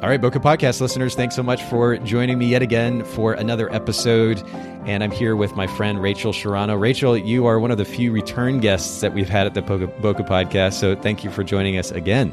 [0.00, 3.68] All right, Bokeh Podcast listeners, thanks so much for joining me yet again for another
[3.74, 4.40] episode.
[4.86, 6.78] And I'm here with my friend Rachel Schirano.
[6.78, 9.88] Rachel, you are one of the few return guests that we've had at the Boca,
[10.00, 10.74] Bokeh Podcast.
[10.74, 12.32] So thank you for joining us again.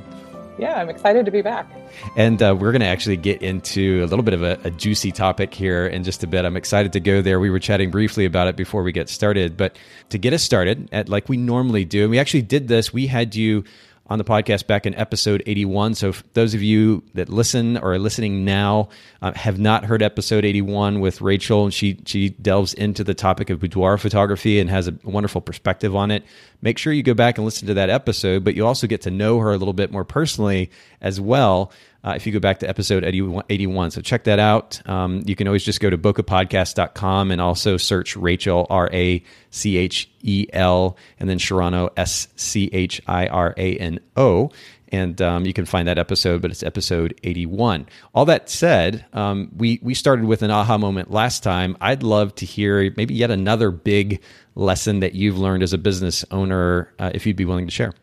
[0.59, 1.67] Yeah, I'm excited to be back.
[2.15, 5.11] And uh, we're going to actually get into a little bit of a, a, juicy
[5.11, 6.45] topic here in just a bit.
[6.45, 7.39] I'm excited to go there.
[7.39, 9.57] We were chatting briefly about it before we get started.
[9.57, 9.75] But
[10.09, 13.07] to get us started, at like we normally do, and we actually did this, we
[13.07, 13.63] had you
[14.07, 15.95] on the podcast back in episode 81.
[15.95, 18.89] So, those of you that listen or are listening now
[19.21, 23.49] uh, have not heard episode 81 with Rachel, and she she delves into the topic
[23.49, 26.23] of boudoir photography and has a wonderful perspective on it.
[26.62, 29.12] Make sure you go back and listen to that episode, but you also get to
[29.12, 31.71] know her a little bit more personally as well
[32.05, 33.91] uh, if you go back to episode 81.
[33.91, 34.87] So check that out.
[34.87, 39.77] Um, you can always just go to bokehpodcast.com and also search Rachel, R A C
[39.77, 44.51] H E L, and then Schirano, S C H I R A N O.
[44.89, 47.87] And um, you can find that episode, but it's episode 81.
[48.13, 51.75] All that said, um, we, we started with an aha moment last time.
[51.81, 54.21] I'd love to hear maybe yet another big
[54.53, 57.93] lesson that you've learned as a business owner, uh, if you'd be willing to share.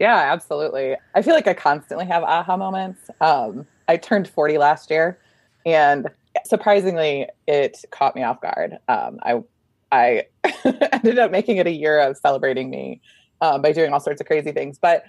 [0.00, 0.96] Yeah, absolutely.
[1.14, 3.10] I feel like I constantly have aha moments.
[3.20, 5.18] Um, I turned 40 last year,
[5.66, 6.08] and
[6.46, 8.78] surprisingly, it caught me off guard.
[8.88, 9.42] Um, I
[9.92, 10.24] I
[10.92, 13.02] ended up making it a year of celebrating me
[13.42, 14.78] um, by doing all sorts of crazy things.
[14.80, 15.04] But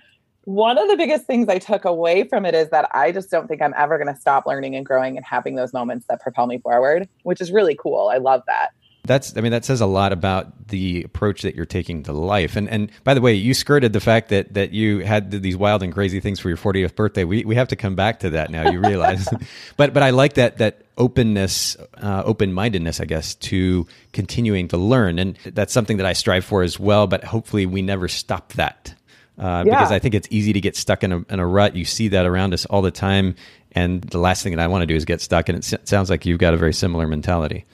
[0.45, 3.47] one of the biggest things I took away from it is that I just don't
[3.47, 6.47] think I'm ever going to stop learning and growing and having those moments that propel
[6.47, 8.09] me forward, which is really cool.
[8.14, 8.72] I love that.
[9.03, 12.56] That's I mean that says a lot about the approach that you're taking to life.
[12.56, 15.81] And and by the way, you skirted the fact that that you had these wild
[15.81, 17.23] and crazy things for your 40th birthday.
[17.23, 18.69] We we have to come back to that now.
[18.69, 19.28] You realize,
[19.78, 24.78] but but I like that that openness, uh, open mindedness, I guess, to continuing to
[24.78, 27.07] learn, and that's something that I strive for as well.
[27.07, 28.94] But hopefully, we never stop that.
[29.41, 29.78] Uh, yeah.
[29.78, 31.75] Because I think it's easy to get stuck in a, in a rut.
[31.75, 33.35] You see that around us all the time.
[33.72, 35.50] And the last thing that I want to do is get stuck.
[35.50, 37.66] And it sounds like you've got a very similar mentality.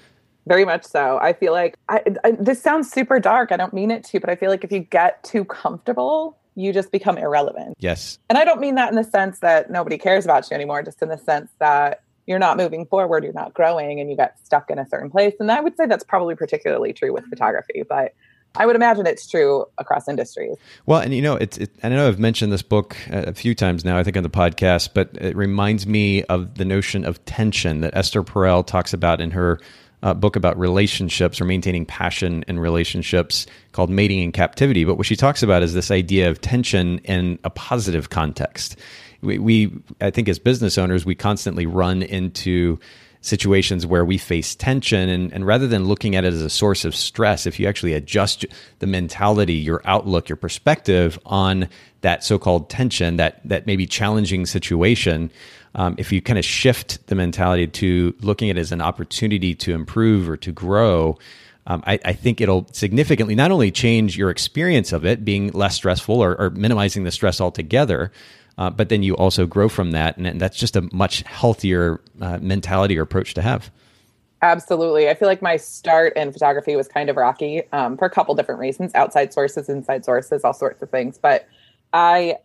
[0.47, 1.19] Very much so.
[1.21, 3.51] I feel like I, I, this sounds super dark.
[3.51, 6.73] I don't mean it to, but I feel like if you get too comfortable, you
[6.73, 7.75] just become irrelevant.
[7.79, 8.17] Yes.
[8.29, 11.01] And I don't mean that in the sense that nobody cares about you anymore, just
[11.01, 14.69] in the sense that you're not moving forward, you're not growing, and you get stuck
[14.69, 15.33] in a certain place.
[15.39, 17.83] And I would say that's probably particularly true with photography.
[17.87, 18.13] But
[18.55, 20.57] I would imagine it's true across industries.
[20.85, 21.57] Well, and you know, it's.
[21.57, 23.97] It, I know I've mentioned this book a few times now.
[23.97, 27.95] I think on the podcast, but it reminds me of the notion of tension that
[27.95, 29.59] Esther Perel talks about in her
[30.03, 34.85] uh, book about relationships or maintaining passion in relationships called Mating in Captivity.
[34.85, 38.77] But what she talks about is this idea of tension in a positive context.
[39.21, 42.79] We, we I think, as business owners, we constantly run into
[43.21, 46.85] situations where we face tension and, and rather than looking at it as a source
[46.85, 48.45] of stress if you actually adjust
[48.79, 51.67] the mentality your outlook your perspective on
[52.01, 55.31] that so-called tension that that maybe challenging situation
[55.77, 59.55] um, if you kind of shift the mentality to looking at it as an opportunity
[59.55, 61.17] to improve or to grow,
[61.67, 65.75] um, I, I, think it'll significantly not only change your experience of it being less
[65.75, 68.11] stressful or, or minimizing the stress altogether,
[68.57, 70.17] uh, but then you also grow from that.
[70.17, 73.69] And, and that's just a much healthier uh, mentality or approach to have.
[74.41, 75.09] Absolutely.
[75.09, 78.33] I feel like my start in photography was kind of rocky um, for a couple
[78.33, 81.17] different reasons outside sources, inside sources, all sorts of things.
[81.17, 81.47] But
[81.94, 82.38] I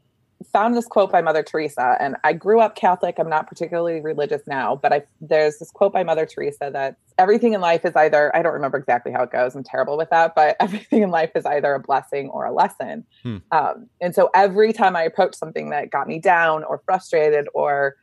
[0.44, 3.16] found this quote by Mother Teresa, and I grew up Catholic.
[3.19, 7.53] I'm not particularly religious now, but I there's this quote by Mother Teresa that everything
[7.53, 9.54] in life is either I don't remember exactly how it goes.
[9.54, 13.04] I'm terrible with that, but everything in life is either a blessing or a lesson.
[13.22, 13.38] Hmm.
[13.50, 17.96] Um, and so every time I approached something that got me down or frustrated or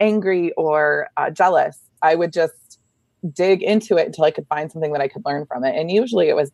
[0.00, 2.78] angry or uh, jealous, I would just
[3.32, 5.76] dig into it until I could find something that I could learn from it.
[5.76, 6.50] And usually it was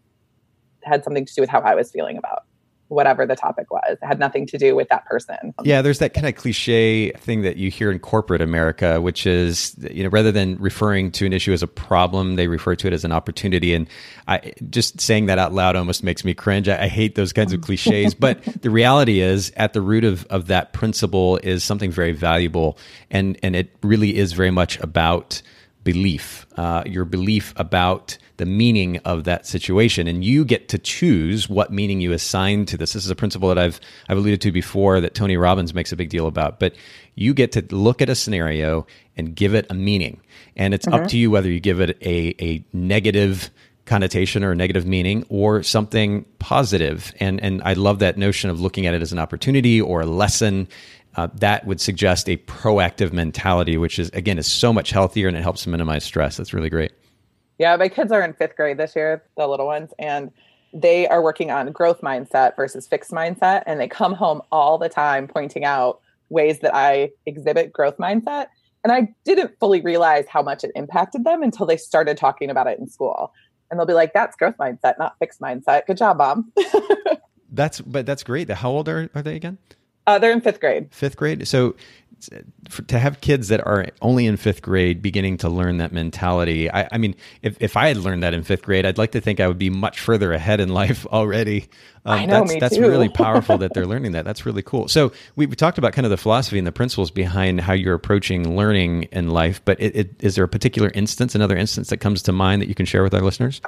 [0.84, 2.44] had something to do with how I was feeling about
[2.88, 3.98] whatever the topic was.
[4.02, 5.54] It had nothing to do with that person.
[5.62, 9.76] Yeah, there's that kind of cliche thing that you hear in corporate America, which is,
[9.90, 12.92] you know, rather than referring to an issue as a problem, they refer to it
[12.92, 13.74] as an opportunity.
[13.74, 13.88] And
[14.26, 16.68] I just saying that out loud almost makes me cringe.
[16.68, 18.14] I, I hate those kinds of cliches.
[18.18, 22.78] but the reality is, at the root of, of that principle is something very valuable.
[23.10, 25.42] And, and it really is very much about
[25.92, 31.48] belief, uh, your belief about the meaning of that situation, and you get to choose
[31.48, 32.92] what meaning you assign to this.
[32.92, 35.96] This is a principle that I've I've alluded to before that Tony Robbins makes a
[35.96, 36.60] big deal about.
[36.60, 36.74] But
[37.14, 38.86] you get to look at a scenario
[39.16, 40.20] and give it a meaning,
[40.56, 41.04] and it's mm-hmm.
[41.04, 43.50] up to you whether you give it a a negative
[43.86, 47.14] connotation or a negative meaning or something positive.
[47.18, 50.06] And and I love that notion of looking at it as an opportunity or a
[50.06, 50.68] lesson.
[51.18, 55.36] Uh, that would suggest a proactive mentality, which is again is so much healthier and
[55.36, 56.36] it helps minimize stress.
[56.36, 56.92] That's really great.
[57.58, 60.30] Yeah, my kids are in fifth grade this year, the little ones, and
[60.72, 64.88] they are working on growth mindset versus fixed mindset, and they come home all the
[64.88, 65.98] time pointing out
[66.28, 68.46] ways that I exhibit growth mindset.
[68.84, 72.68] And I didn't fully realize how much it impacted them until they started talking about
[72.68, 73.32] it in school
[73.72, 76.52] and they'll be like, "That's growth mindset, not fixed mindset." Good job, mom.
[77.50, 78.48] that's but that's great.
[78.48, 79.58] How old are are they again?
[80.08, 80.88] Uh, they're in fifth grade.
[80.90, 81.46] Fifth grade.
[81.46, 81.76] So
[82.70, 86.70] for, to have kids that are only in fifth grade beginning to learn that mentality,
[86.70, 89.20] I, I, mean, if, if I had learned that in fifth grade, I'd like to
[89.20, 91.68] think I would be much further ahead in life already.
[92.06, 92.88] Um, I know, that's me that's too.
[92.88, 94.24] really powerful that they're learning that.
[94.24, 94.88] That's really cool.
[94.88, 97.94] So we, we, talked about kind of the philosophy and the principles behind how you're
[97.94, 101.98] approaching learning in life, but it, it, is there a particular instance, another instance that
[101.98, 103.60] comes to mind that you can share with our listeners?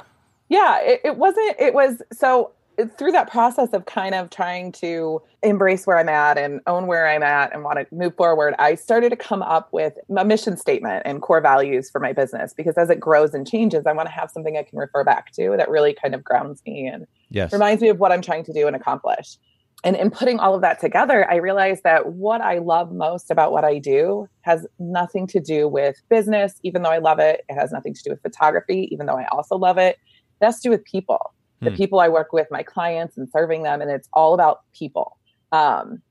[0.49, 2.51] Yeah, it, it wasn't, it was so
[2.97, 7.07] through that process of kind of trying to embrace where I'm at and own where
[7.07, 10.57] I'm at and want to move forward, I started to come up with a mission
[10.57, 14.07] statement and core values for my business because as it grows and changes, I want
[14.07, 17.05] to have something I can refer back to that really kind of grounds me and
[17.29, 17.51] yes.
[17.53, 19.37] reminds me of what I'm trying to do and accomplish.
[19.83, 23.51] And in putting all of that together, I realized that what I love most about
[23.51, 27.43] what I do has nothing to do with business, even though I love it.
[27.49, 29.97] It has nothing to do with photography, even though I also love it.
[30.39, 31.75] It has to do with people the hmm.
[31.75, 33.81] people I work with, my clients, and serving them.
[33.81, 35.17] And it's all about people,
[35.51, 36.01] um,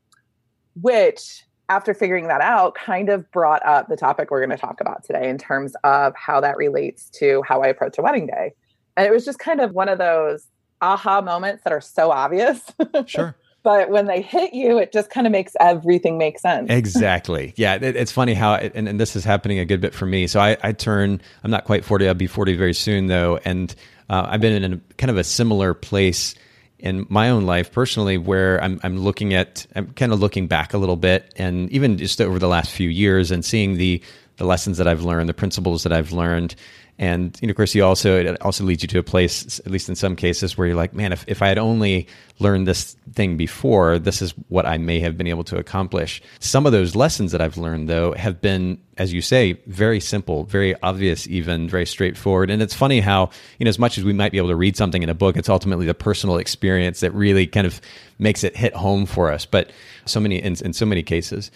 [0.81, 4.81] which after figuring that out, kind of brought up the topic we're going to talk
[4.81, 8.52] about today in terms of how that relates to how I approach a wedding day.
[8.97, 10.47] And it was just kind of one of those
[10.81, 12.61] aha moments that are so obvious.
[13.06, 13.37] Sure.
[13.62, 16.69] but when they hit you, it just kind of makes everything make sense.
[16.70, 17.55] exactly.
[17.61, 17.75] Yeah.
[17.75, 20.26] It, it's funny how, it, and, and, this is happening a good bit for me.
[20.26, 23.38] So I, I turn, I'm not quite 40, I'll be 40 very soon though.
[23.44, 23.75] And
[24.11, 26.35] uh, I've been in a kind of a similar place
[26.81, 30.75] in my own life personally where I'm, I'm looking at I'm kind of looking back
[30.75, 34.03] a little bit and even just over the last few years and seeing the
[34.37, 36.57] the lessons that I've learned the principles that I've learned
[37.00, 39.73] and you know, of course, you also it also leads you to a place, at
[39.73, 42.06] least in some cases, where you're like, man, if, if I had only
[42.41, 46.20] learned this thing before, this is what I may have been able to accomplish.
[46.41, 50.44] Some of those lessons that I've learned, though, have been, as you say, very simple,
[50.44, 52.50] very obvious, even very straightforward.
[52.50, 54.76] And it's funny how you know, as much as we might be able to read
[54.76, 57.81] something in a book, it's ultimately the personal experience that really kind of
[58.19, 59.47] makes it hit home for us.
[59.47, 59.70] But
[60.05, 61.50] so many in, in so many cases.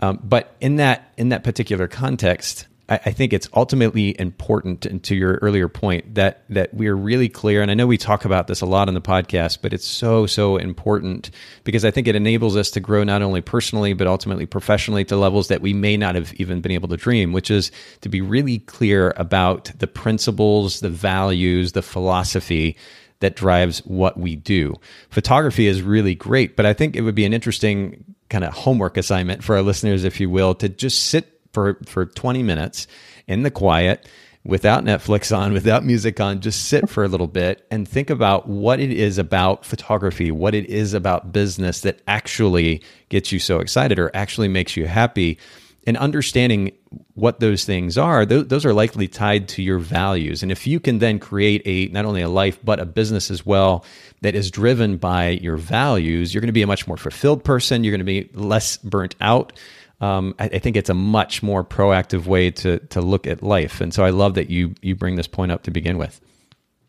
[0.00, 5.14] Um, but in that in that particular context, I, think it's ultimately important, and to
[5.14, 7.60] your earlier point, that that we are really clear.
[7.60, 10.26] And I know we talk about this a lot on the podcast, but it's so
[10.26, 11.30] so important
[11.64, 15.16] because I think it enables us to grow not only personally but ultimately professionally to
[15.16, 17.32] levels that we may not have even been able to dream.
[17.32, 17.70] Which is
[18.00, 22.76] to be really clear about the principles, the values, the philosophy
[23.20, 24.74] that drives what we do.
[25.10, 28.96] Photography is really great, but I think it would be an interesting kind of homework
[28.96, 32.86] assignment for our listeners, if you will, to just sit for for 20 minutes
[33.26, 34.06] in the quiet
[34.44, 38.48] without Netflix on, without music on, just sit for a little bit and think about
[38.48, 43.58] what it is about photography, what it is about business that actually gets you so
[43.58, 45.38] excited or actually makes you happy.
[45.86, 46.72] And understanding
[47.14, 50.42] what those things are, those are likely tied to your values.
[50.42, 53.44] And if you can then create a not only a life but a business as
[53.44, 53.84] well
[54.20, 57.84] that is driven by your values, you're going to be a much more fulfilled person.
[57.84, 59.52] You're going to be less burnt out
[60.00, 63.80] um, I, I, think it's a much more proactive way to to look at life.
[63.80, 66.20] And so I love that you you bring this point up to begin with.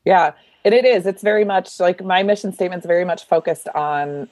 [0.06, 1.06] Yeah, and it is.
[1.06, 4.30] It's very much like my mission statement is very much focused on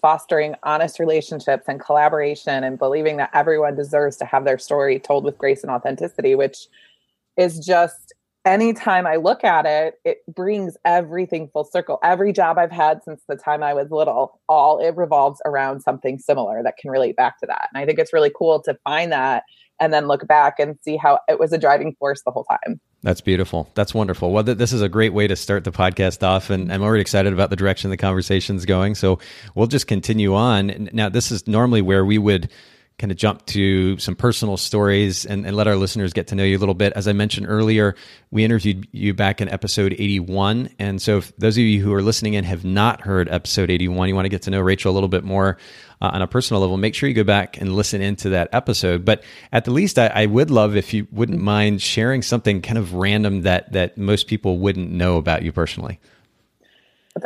[0.00, 5.24] fostering honest relationships and collaboration and believing that everyone deserves to have their story told
[5.24, 6.68] with grace and authenticity, which
[7.36, 8.12] is just
[8.44, 11.98] anytime I look at it, it brings everything full circle.
[12.02, 16.18] Every job I've had since the time I was little, all it revolves around something
[16.18, 17.68] similar that can relate back to that.
[17.72, 19.44] And I think it's really cool to find that
[19.80, 22.80] and then look back and see how it was a driving force the whole time.
[23.02, 23.68] That's beautiful.
[23.74, 24.30] That's wonderful.
[24.30, 27.00] Well, th- this is a great way to start the podcast off, and I'm already
[27.00, 28.94] excited about the direction the conversation's going.
[28.94, 29.18] So
[29.56, 30.88] we'll just continue on.
[30.92, 32.48] Now, this is normally where we would
[32.98, 36.44] kind of jump to some personal stories and, and, let our listeners get to know
[36.44, 36.92] you a little bit.
[36.94, 37.96] As I mentioned earlier,
[38.30, 40.70] we interviewed you back in episode 81.
[40.78, 44.08] And so, if those of you who are listening in have not heard episode 81,
[44.08, 45.58] you want to get to know Rachel a little bit more
[46.00, 49.04] uh, on a personal level, make sure you go back and listen into that episode.
[49.04, 49.22] But
[49.52, 52.94] at the least, I, I would love if you wouldn't mind sharing something kind of
[52.94, 56.00] random that, that most people wouldn't know about you personally.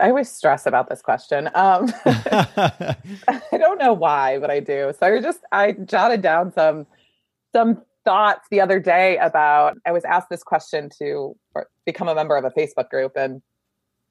[0.01, 1.49] I always stress about this question.
[1.55, 2.97] Um, I
[3.53, 4.93] don't know why, but I do.
[4.99, 6.87] So I just I jotted down some
[7.53, 9.79] some thoughts the other day about.
[9.87, 11.37] I was asked this question to
[11.85, 13.43] become a member of a Facebook group, and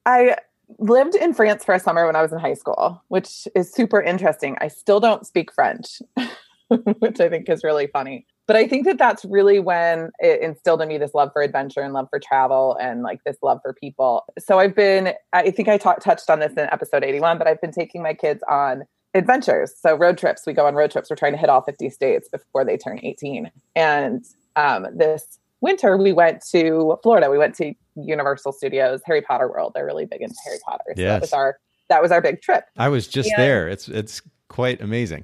[0.05, 0.37] I
[0.79, 4.01] lived in France for a summer when I was in high school, which is super
[4.01, 4.57] interesting.
[4.61, 6.01] I still don't speak French,
[6.99, 10.81] which I think is really funny but I think that that's really when it instilled
[10.81, 13.73] in me this love for adventure and love for travel and like this love for
[13.73, 14.23] people.
[14.39, 17.61] So I've been, I think I talk, touched on this in episode 81, but I've
[17.61, 18.83] been taking my kids on
[19.15, 19.73] adventures.
[19.75, 21.09] So road trips, we go on road trips.
[21.09, 23.49] We're trying to hit all 50 states before they turn 18.
[23.75, 24.23] And
[24.55, 27.31] um, this winter, we went to Florida.
[27.31, 29.71] We went to Universal Studios, Harry Potter World.
[29.73, 30.83] They're really big into Harry Potter.
[30.95, 31.13] So yes.
[31.13, 32.65] that was our that was our big trip.
[32.77, 33.67] I was just and, there.
[33.67, 35.23] It's it's quite amazing.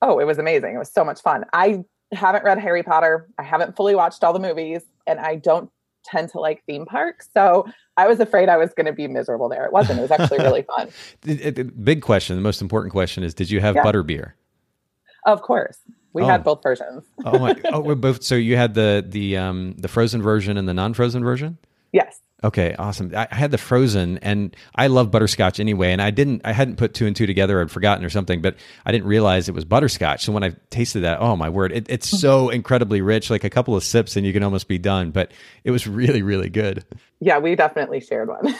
[0.00, 0.74] Oh, it was amazing.
[0.74, 1.44] It was so much fun.
[1.52, 3.28] I haven't read Harry Potter.
[3.38, 5.70] I haven't fully watched all the movies, and I don't
[6.04, 7.28] tend to like theme parks.
[7.32, 7.66] So
[7.96, 9.64] I was afraid I was going to be miserable there.
[9.64, 9.98] It wasn't.
[9.98, 10.88] It was actually really fun.
[11.22, 13.84] the, the, big question, the most important question is: Did you have yeah.
[13.84, 14.32] butterbeer?
[15.26, 15.78] Of course,
[16.12, 16.26] we oh.
[16.26, 17.04] had both versions.
[17.24, 17.54] oh my!
[17.66, 18.22] Oh, we're both.
[18.22, 21.58] So you had the the um the frozen version and the non-frozen version.
[21.92, 22.21] Yes.
[22.44, 23.12] Okay, awesome.
[23.14, 25.92] I, had the frozen, and I love butterscotch anyway.
[25.92, 27.60] And I didn't, I hadn't put two and two together.
[27.60, 30.24] I'd forgotten or something, but I didn't realize it was butterscotch.
[30.24, 33.30] So when I tasted that, oh my word, it, it's so incredibly rich.
[33.30, 35.12] Like a couple of sips, and you can almost be done.
[35.12, 35.30] But
[35.62, 36.84] it was really, really good.
[37.20, 38.40] Yeah, we definitely shared one.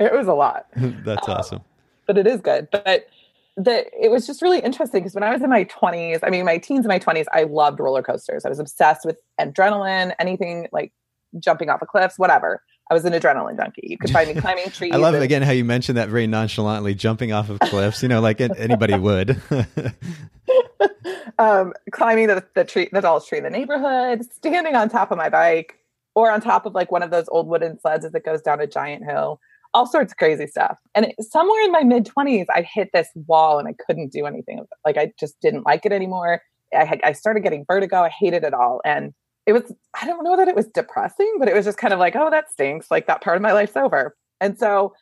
[0.00, 0.66] it was a lot.
[0.76, 1.60] That's um, awesome.
[2.06, 2.68] But it is good.
[2.70, 3.08] But
[3.56, 6.46] the it was just really interesting because when I was in my 20s, I mean
[6.46, 8.46] my teens and my 20s, I loved roller coasters.
[8.46, 10.92] I was obsessed with adrenaline, anything like
[11.38, 12.62] jumping off of cliffs, whatever.
[12.92, 13.80] I was an adrenaline junkie.
[13.84, 14.92] You could find me climbing trees.
[14.94, 18.02] I love and, again how you mentioned that very nonchalantly, jumping off of cliffs.
[18.02, 19.40] You know, like anybody would.
[21.38, 25.16] um, climbing the, the tree, the tallest tree in the neighborhood, standing on top of
[25.16, 25.78] my bike,
[26.14, 28.60] or on top of like one of those old wooden sleds as it goes down
[28.60, 29.40] a giant hill.
[29.72, 30.76] All sorts of crazy stuff.
[30.94, 34.26] And it, somewhere in my mid twenties, I hit this wall and I couldn't do
[34.26, 34.60] anything.
[34.84, 36.42] Like I just didn't like it anymore.
[36.78, 38.02] I, had, I started getting vertigo.
[38.02, 39.14] I hated it all, and
[39.46, 41.98] it was i don't know that it was depressing but it was just kind of
[41.98, 42.90] like oh that stinks.
[42.90, 44.16] Like that part of my life's over.
[44.40, 44.92] And so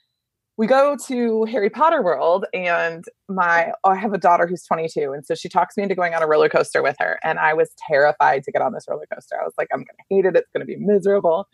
[0.56, 5.12] we go to harry potter world and my oh, i have a daughter who's 22
[5.12, 7.54] and so she talks me into going on a roller coaster with her and i
[7.54, 9.40] was terrified to get on this roller coaster.
[9.40, 10.36] I was like i'm gonna hate it.
[10.36, 11.48] It's gonna be miserable.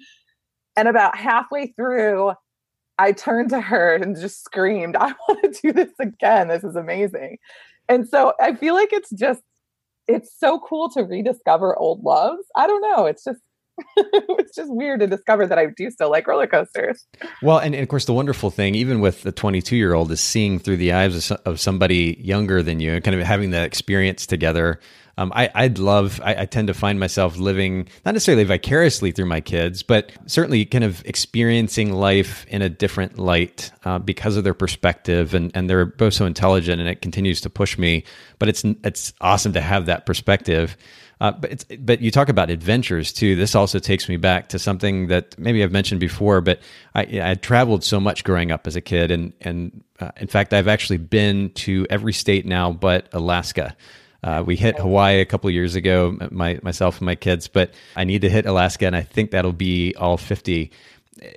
[0.77, 2.33] And about halfway through
[2.99, 6.49] i turned to her and just screamed i want to do this again.
[6.49, 7.39] This is amazing.
[7.89, 9.43] And so i feel like it's just
[10.09, 12.45] it's so cool to rediscover old loves.
[12.55, 13.07] I don't know.
[13.07, 13.41] It's just
[13.97, 17.07] it's just weird to discover that I do still like roller coasters.
[17.43, 20.21] Well, and, and of course, the wonderful thing, even with the 22 year old, is
[20.21, 23.65] seeing through the eyes of, of somebody younger than you, and kind of having that
[23.65, 24.81] experience together
[25.19, 29.27] um, I, I'd love, I, I, tend to find myself living, not necessarily vicariously through
[29.27, 34.45] my kids, but certainly kind of experiencing life in a different light uh, because of
[34.45, 35.33] their perspective.
[35.33, 38.05] And, and they're both so intelligent and it continues to push me.
[38.39, 40.77] But it's, it's awesome to have that perspective.
[41.19, 43.37] Uh, but it's, but you talk about adventures too.
[43.37, 46.43] This also takes me back to something that maybe I've mentioned before.
[46.43, 46.61] But
[46.95, 50.53] I, I traveled so much growing up as a kid, and and uh, in fact,
[50.53, 53.75] I've actually been to every state now but Alaska.
[54.27, 58.03] Uh, we hit Hawaii a couple years ago, my myself and my kids, but I
[58.03, 60.73] need to hit Alaska, and I think that'll be all fifty.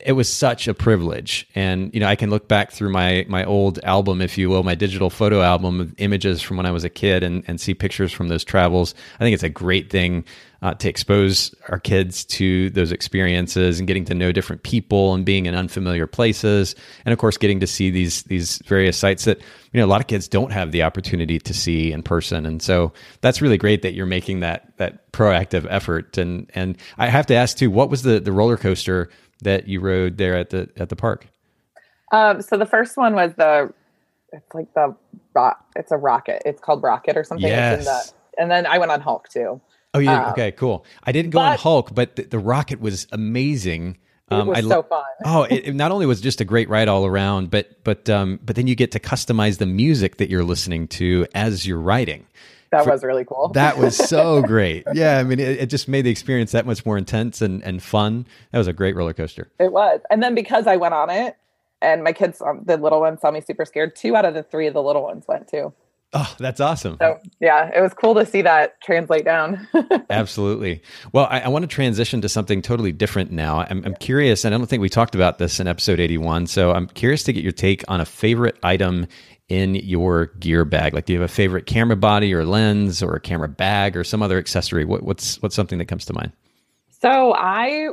[0.04, 3.46] It was such a privilege, and you know I can look back through my my
[3.46, 6.84] old album, if you will, my digital photo album of images from when I was
[6.84, 8.96] a kid, and and see pictures from those travels.
[9.20, 10.26] I think it's a great thing
[10.62, 15.26] uh, to expose our kids to those experiences and getting to know different people and
[15.26, 16.76] being in unfamiliar places,
[17.06, 19.40] and of course getting to see these these various sites that
[19.72, 22.46] you know a lot of kids don't have the opportunity to see in person.
[22.46, 26.18] And so that's really great that you're making that that proactive effort.
[26.18, 29.10] And and I have to ask too, what was the the roller coaster
[29.42, 31.28] that you rode there at the at the park?
[32.12, 33.74] Um, so the first one was the
[34.34, 34.96] it's like the
[35.34, 35.66] rock.
[35.76, 36.42] It's a rocket.
[36.46, 37.48] It's called Rocket or something.
[37.48, 37.86] Yes.
[37.86, 39.60] The, and then I went on Hulk too.
[39.94, 40.26] Oh, yeah.
[40.26, 40.86] Um, okay, cool.
[41.04, 43.98] I didn't go but, on Hulk, but the, the, rocket was amazing.
[44.30, 45.04] Um, it was I, so fun.
[45.26, 48.40] oh, it, it, not only was just a great ride all around, but but um,
[48.44, 52.28] but then you get to customize the music that you're listening to as you're riding.
[52.72, 53.50] That For, was really cool.
[53.56, 54.86] that was so great.
[54.94, 57.82] Yeah, I mean, it, it, just made the experience that much more intense and, and
[57.82, 58.28] fun.
[58.52, 59.50] That was a great roller coaster.
[59.60, 61.36] It was, and then because I went on it,
[61.82, 63.96] and my kids, um, the little ones, saw me super scared.
[63.96, 65.74] Two out of the three of the little ones went too.
[66.12, 66.98] Oh, that's awesome.
[67.00, 69.68] So, yeah, it was cool to see that translate down.
[70.10, 70.82] Absolutely.
[71.12, 73.60] Well, I, I, want to transition to something totally different now.
[73.70, 76.48] I'm, I'm, curious, and I don't think we talked about this in episode 81.
[76.48, 79.06] So I'm curious to get your take on a favorite item
[79.50, 80.96] in your gear bag.
[80.96, 84.04] Like, do you have a favorite camera body or lens or a camera bag or
[84.04, 84.86] some other accessory?
[84.86, 86.32] What, what's what's something that comes to mind?
[87.02, 87.90] So I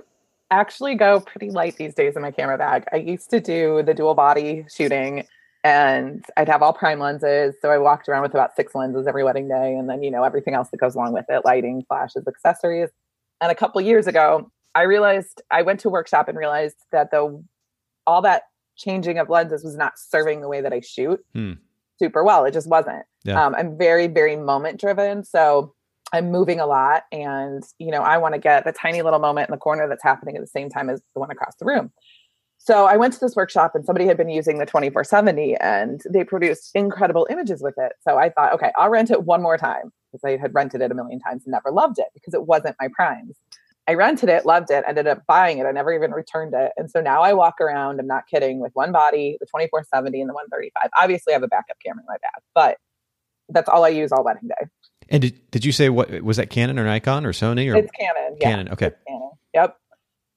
[0.51, 2.85] actually go pretty light these days in my camera bag.
[2.93, 5.27] I used to do the dual body shooting
[5.67, 7.57] and I'd have all prime lenses.
[7.61, 10.23] So I walked around with about six lenses every wedding day, and then you know
[10.23, 12.91] everything else that goes along with it: lighting, flashes, accessories.
[13.41, 17.11] And a couple years ago, I realized I went to a workshop and realized that
[17.11, 17.43] the
[18.07, 18.45] all that
[18.77, 21.55] changing of lenses was not serving the way that I shoot hmm.
[21.99, 22.45] super well.
[22.45, 23.05] It just wasn't.
[23.25, 23.45] Yeah.
[23.45, 25.25] Um, I'm very, very moment driven.
[25.25, 25.75] So
[26.13, 29.49] I'm moving a lot, and you know I want to get the tiny little moment
[29.49, 31.91] in the corner that's happening at the same time as the one across the room.
[32.67, 36.25] So I went to this workshop and somebody had been using the 2470 and they
[36.25, 37.93] produced incredible images with it.
[38.01, 40.91] So I thought, okay, I'll rent it one more time because I had rented it
[40.91, 43.37] a million times and never loved it because it wasn't my primes.
[43.87, 45.67] I rented it, loved it, ended up buying it.
[45.67, 46.73] I never even returned it.
[46.77, 50.29] And so now I walk around, I'm not kidding, with one body, the 2470 and
[50.29, 50.91] the 135.
[51.01, 52.79] Obviously, I have a backup camera in my bag, but
[53.49, 54.67] that's all I use all wedding day.
[55.09, 57.93] And did, did you say what was that Canon or Nikon or Sony or it's
[57.93, 58.37] Canon?
[58.41, 58.69] Yeah, Canon.
[58.71, 58.91] Okay.
[59.07, 59.31] Canon.
[59.55, 59.79] Yep.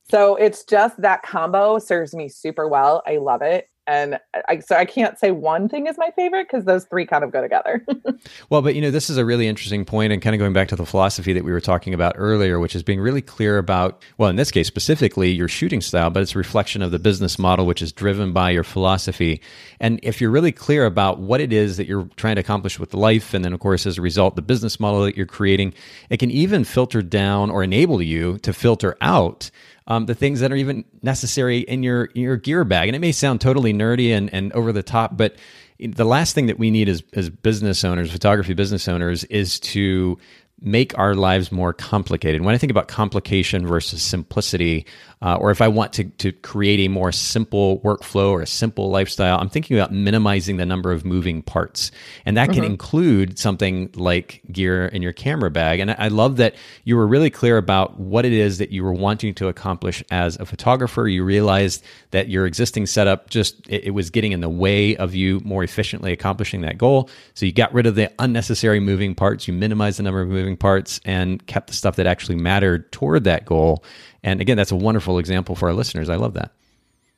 [0.09, 3.03] So it's just that combo serves me super well.
[3.05, 3.69] I love it.
[3.89, 7.23] And I, so I can't say one thing is my favorite because those three kind
[7.23, 7.83] of go together.
[8.51, 10.67] well, but you know, this is a really interesting point and kind of going back
[10.67, 14.03] to the philosophy that we were talking about earlier, which is being really clear about,
[14.19, 17.39] well, in this case specifically, your shooting style, but it's a reflection of the business
[17.39, 19.41] model, which is driven by your philosophy.
[19.79, 22.93] And if you're really clear about what it is that you're trying to accomplish with
[22.93, 25.73] life, and then, of course, as a result, the business model that you're creating,
[26.11, 29.49] it can even filter down or enable you to filter out
[29.89, 32.88] um, the things that are even necessary in your your gear bag.
[32.88, 35.36] And it may sound totally nerdy and, and over the top, but
[35.79, 40.17] the last thing that we need as, as business owners, photography business owners, is to
[40.62, 42.41] make our lives more complicated.
[42.41, 44.86] When I think about complication versus simplicity,
[45.21, 48.89] uh, or if I want to, to create a more simple workflow or a simple
[48.89, 51.91] lifestyle, I'm thinking about minimizing the number of moving parts.
[52.25, 52.71] And that can mm-hmm.
[52.71, 55.81] include something like gear in your camera bag.
[55.81, 58.93] And I love that you were really clear about what it is that you were
[58.93, 61.05] wanting to accomplish as a photographer.
[61.07, 65.15] You realized that your existing setup just, it, it was getting in the way of
[65.15, 67.09] you more efficiently accomplishing that goal.
[67.33, 70.55] So you got rid of the unnecessary moving parts, you minimized the number of moving
[70.55, 73.83] parts and kept the stuff that actually mattered toward that goal.
[74.24, 76.10] And again, that's a wonderful example for our listeners.
[76.10, 76.51] I love that.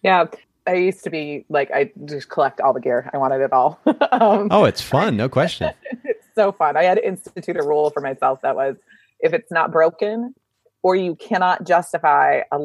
[0.04, 0.26] Yeah.
[0.68, 3.10] I used to be like, I just collect all the gear.
[3.14, 3.80] I wanted it all.
[3.86, 5.18] um, oh, it's fun.
[5.18, 5.72] No question.
[6.04, 6.78] it's so fun.
[6.78, 8.76] I had to institute a rule for myself that was
[9.20, 10.36] if it's not broken
[10.84, 12.60] or you cannot justify a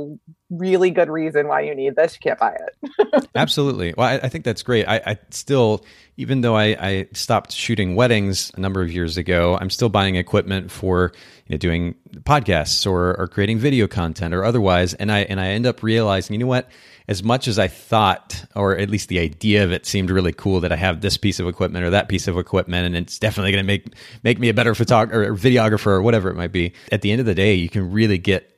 [0.50, 3.28] really good reason why you need this, you can't buy it.
[3.34, 3.94] Absolutely.
[3.96, 4.86] Well, I, I, think that's great.
[4.86, 5.84] I, I still,
[6.16, 10.14] even though I, I, stopped shooting weddings a number of years ago, I'm still buying
[10.14, 11.12] equipment for
[11.46, 14.94] you know, doing podcasts or, or creating video content or otherwise.
[14.94, 16.68] And I and I end up realizing, you know what?
[17.08, 20.60] As much as I thought, or at least the idea of it seemed really cool
[20.60, 23.52] that I have this piece of equipment or that piece of equipment, and it's definitely
[23.52, 26.72] going to make make me a better photographer or videographer or whatever it might be.
[26.90, 28.52] At the end of the day, you can really get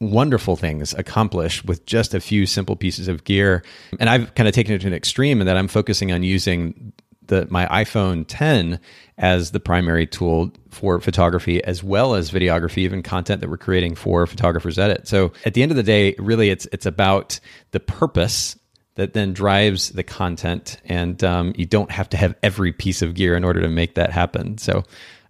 [0.00, 3.62] wonderful things accomplished with just a few simple pieces of gear.
[3.98, 6.92] And I've kind of taken it to an extreme in that I'm focusing on using
[7.26, 8.78] the my iPhone 10
[9.18, 13.94] as the primary tool for photography as well as videography, even content that we're creating
[13.94, 15.08] for photographers edit.
[15.08, 17.40] So at the end of the day, really it's it's about
[17.72, 18.58] the purpose
[18.94, 23.14] that then drives the content and um, you don't have to have every piece of
[23.14, 24.56] gear in order to make that happen.
[24.58, 24.84] So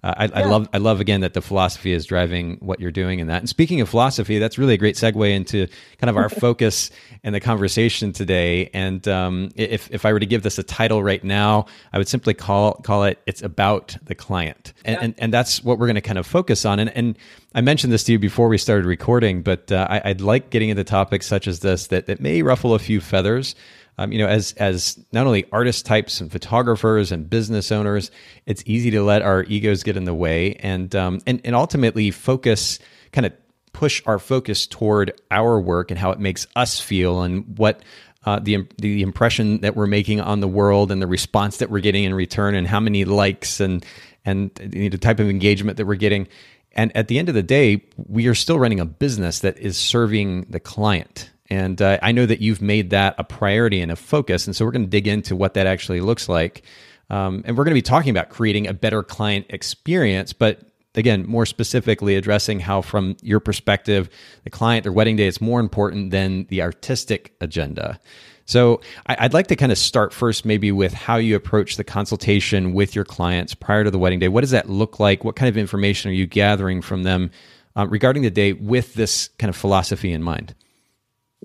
[0.07, 0.31] uh, I, yeah.
[0.35, 3.39] I, love I love again that the philosophy is driving what you're doing in that.
[3.39, 5.67] And speaking of philosophy, that's really a great segue into
[5.99, 6.93] kind of our focus
[7.25, 8.71] and the conversation today.
[8.73, 12.07] And um, if if I were to give this a title right now, I would
[12.07, 15.05] simply call call it "It's about the client," and yeah.
[15.05, 16.79] and, and that's what we're going to kind of focus on.
[16.79, 17.19] And and
[17.53, 20.69] I mentioned this to you before we started recording, but uh, I, would like getting
[20.69, 23.57] into topics such as this that that may ruffle a few feathers
[23.99, 28.11] um, you know, as as not only artist types and photographers and business owners,
[28.45, 32.11] it's easy to let our egos get in the way and um, and and ultimately
[32.11, 32.79] focus
[33.13, 33.33] kind of
[33.73, 37.83] push our focus toward our work and how it makes us feel and what
[38.25, 41.81] uh, the the impression that we're making on the world and the response that we're
[41.81, 43.85] getting in return and how many likes and
[44.27, 46.29] and the type of engagement that we're getting.
[46.73, 49.79] And at the end of the day, we are still running a business that is
[49.79, 51.31] serving the client.
[51.49, 54.47] And uh, I know that you've made that a priority and a focus.
[54.47, 56.63] And so we're going to dig into what that actually looks like.
[57.09, 60.61] Um, and we're going to be talking about creating a better client experience, but
[60.97, 64.09] again, more specifically addressing how, from your perspective,
[64.45, 68.01] the client, their wedding day is more important than the artistic agenda.
[68.47, 72.73] So I'd like to kind of start first, maybe with how you approach the consultation
[72.73, 74.29] with your clients prior to the wedding day.
[74.29, 75.25] What does that look like?
[75.25, 77.33] What kind of information are you gathering from them
[77.75, 80.55] uh, regarding the day with this kind of philosophy in mind?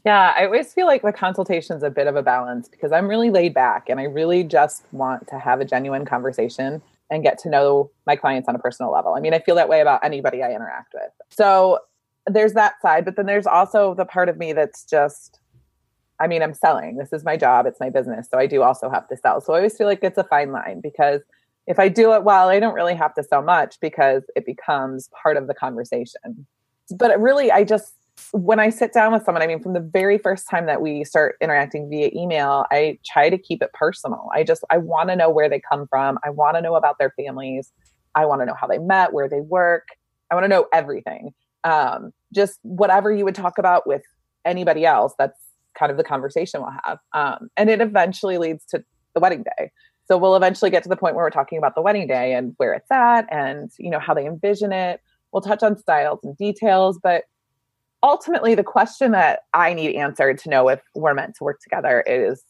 [0.06, 3.08] Yeah, I always feel like the consultation is a bit of a balance because I'm
[3.08, 7.38] really laid back and I really just want to have a genuine conversation and get
[7.39, 9.13] to know my clients on a personal level.
[9.13, 11.12] I mean, I feel that way about anybody I interact with.
[11.30, 11.80] So
[12.25, 15.39] there's that side, but then there's also the part of me that's just,
[16.19, 16.97] I mean, I'm selling.
[16.97, 18.27] This is my job, it's my business.
[18.30, 19.41] So I do also have to sell.
[19.41, 21.21] So I always feel like it's a fine line because
[21.67, 25.10] if I do it well, I don't really have to sell much because it becomes
[25.21, 26.47] part of the conversation.
[26.95, 27.93] But really, I just,
[28.31, 31.03] when I sit down with someone, I mean, from the very first time that we
[31.03, 34.29] start interacting via email, I try to keep it personal.
[34.34, 36.17] I just, I want to know where they come from.
[36.23, 37.71] I want to know about their families.
[38.15, 39.88] I want to know how they met, where they work.
[40.29, 41.34] I want to know everything.
[41.63, 44.03] Um, just whatever you would talk about with
[44.45, 45.39] anybody else, that's
[45.77, 46.99] kind of the conversation we'll have.
[47.13, 49.71] Um, and it eventually leads to the wedding day.
[50.05, 52.53] So we'll eventually get to the point where we're talking about the wedding day and
[52.57, 54.99] where it's at and, you know, how they envision it.
[55.31, 57.23] We'll touch on styles and details, but
[58.03, 62.03] ultimately the question that I need answered to know if we're meant to work together
[62.07, 62.43] is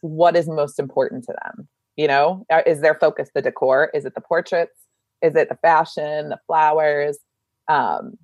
[0.00, 1.68] what is most important to them?
[1.96, 3.90] You know, uh, is their focus the decor?
[3.94, 4.86] Is it the portraits?
[5.20, 7.18] Is it the fashion, the flowers?
[7.68, 8.18] Um,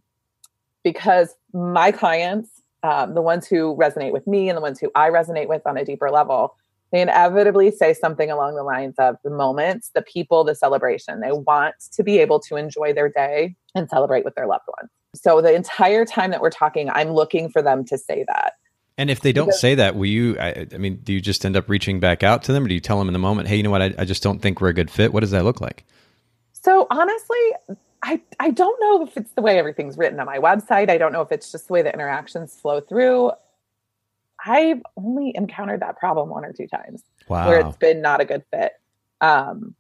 [0.83, 2.51] because my clients,
[2.83, 5.77] um, the ones who resonate with me and the ones who I resonate with on
[5.77, 6.57] a deeper level,
[6.93, 11.21] they inevitably say something along the lines of the moments, the people, the celebration.
[11.21, 14.91] They want to be able to enjoy their day and celebrate with their loved ones.
[15.15, 18.55] So the entire time that we're talking, I'm looking for them to say that.
[18.97, 20.37] And if they don't because, say that, will you?
[20.39, 22.75] I, I, mean, do you just end up reaching back out to them, or do
[22.75, 23.81] you tell them in the moment, "Hey, you know what?
[23.81, 25.85] I, I just don't think we're a good fit." What does that look like?
[26.53, 30.91] So honestly, I I don't know if it's the way everything's written on my website.
[30.91, 33.31] I don't know if it's just the way the interactions flow through.
[34.49, 37.47] I've only encountered that problem one or two times wow.
[37.47, 38.73] where it's been not a good fit.
[39.21, 39.75] Um,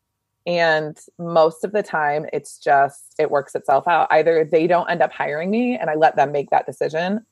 [0.46, 4.08] and most of the time, it's just, it works itself out.
[4.10, 7.24] Either they don't end up hiring me and I let them make that decision.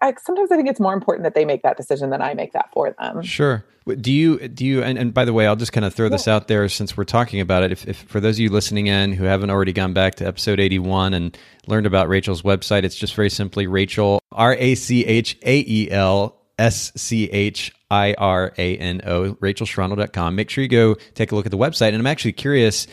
[0.00, 2.52] I, sometimes I think it's more important that they make that decision than I make
[2.52, 3.22] that for them.
[3.22, 3.64] Sure.
[3.86, 6.26] Do you, do you, and, and by the way, I'll just kind of throw this
[6.26, 7.72] out there since we're talking about it.
[7.72, 10.58] If, if for those of you listening in who haven't already gone back to episode
[10.58, 15.36] 81 and learned about Rachel's website, it's just very simply Rachel, R A C H
[15.42, 20.34] A E L S C H I R A N O, rachaelschirano.com.
[20.34, 21.88] Make sure you go take a look at the website.
[21.88, 22.86] And I'm actually curious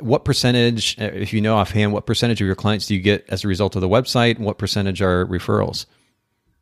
[0.00, 3.24] what percentage, uh, if you know offhand, what percentage of your clients do you get
[3.28, 4.36] as a result of the website?
[4.36, 5.86] And what percentage are referrals?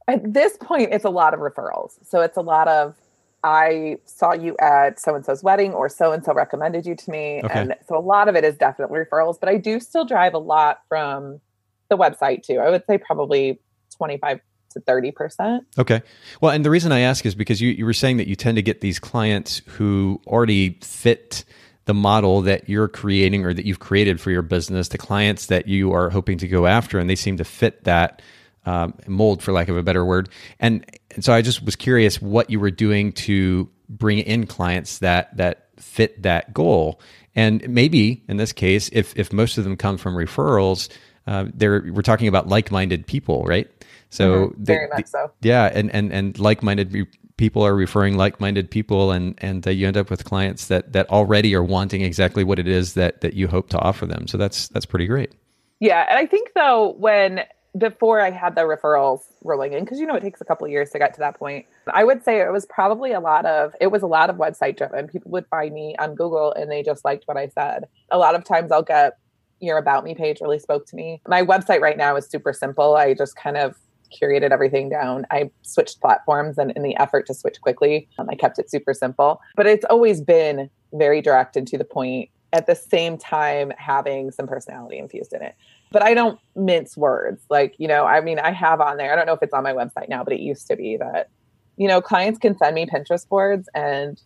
[0.09, 1.99] At this point, it's a lot of referrals.
[2.05, 2.95] So it's a lot of,
[3.43, 7.11] I saw you at so and so's wedding, or so and so recommended you to
[7.11, 7.41] me.
[7.45, 7.61] Okay.
[7.61, 10.39] And so a lot of it is definitely referrals, but I do still drive a
[10.39, 11.41] lot from
[11.89, 12.59] the website too.
[12.59, 13.59] I would say probably
[13.97, 14.41] 25
[14.77, 15.61] to 30%.
[15.79, 16.03] Okay.
[16.41, 18.57] Well, and the reason I ask is because you, you were saying that you tend
[18.57, 21.45] to get these clients who already fit
[21.87, 25.69] the model that you're creating or that you've created for your business, the clients that
[25.69, 28.23] you are hoping to go after, and they seem to fit that
[28.67, 30.29] um, mold, for lack of a better word.
[30.59, 30.85] And,
[31.15, 35.37] and so I just was curious what you were doing to bring in clients that
[35.37, 37.01] that fit that goal.
[37.37, 40.89] And maybe in this case, if if most of them come from referrals,
[41.27, 43.69] uh, we're talking about like-minded people, right?
[44.11, 44.65] So mm-hmm.
[44.65, 45.31] very much so.
[45.43, 49.97] Yeah, and and and like-minded people are referring like-minded people, and and uh, you end
[49.97, 53.49] up with clients that that already are wanting exactly what it is that that you
[53.49, 54.27] hope to offer them.
[54.27, 55.33] So that's that's pretty great.
[55.81, 57.43] Yeah, and I think though when
[57.77, 60.71] before I had the referrals rolling in, because you know it takes a couple of
[60.71, 61.67] years to get to that point.
[61.93, 64.77] I would say it was probably a lot of it was a lot of website
[64.79, 65.09] driven.
[65.09, 67.89] People would find me on Google and they just liked what I said.
[68.11, 69.19] A lot of times I'll get
[69.61, 71.21] your about me page really spoke to me.
[71.27, 72.97] My website right now is super simple.
[72.97, 73.77] I just kind of
[74.11, 75.27] curated everything down.
[75.31, 78.95] I switched platforms and in the effort to switch quickly, um, I kept it super
[78.95, 79.41] simple.
[79.57, 84.31] But it's always been very direct and to the point at the same time having
[84.31, 85.55] some personality infused in it.
[85.91, 87.45] But I don't mince words.
[87.51, 89.63] Like, you know, I mean, I have on there, I don't know if it's on
[89.63, 91.29] my website now, but it used to be that,
[91.77, 94.21] you know, clients can send me Pinterest boards and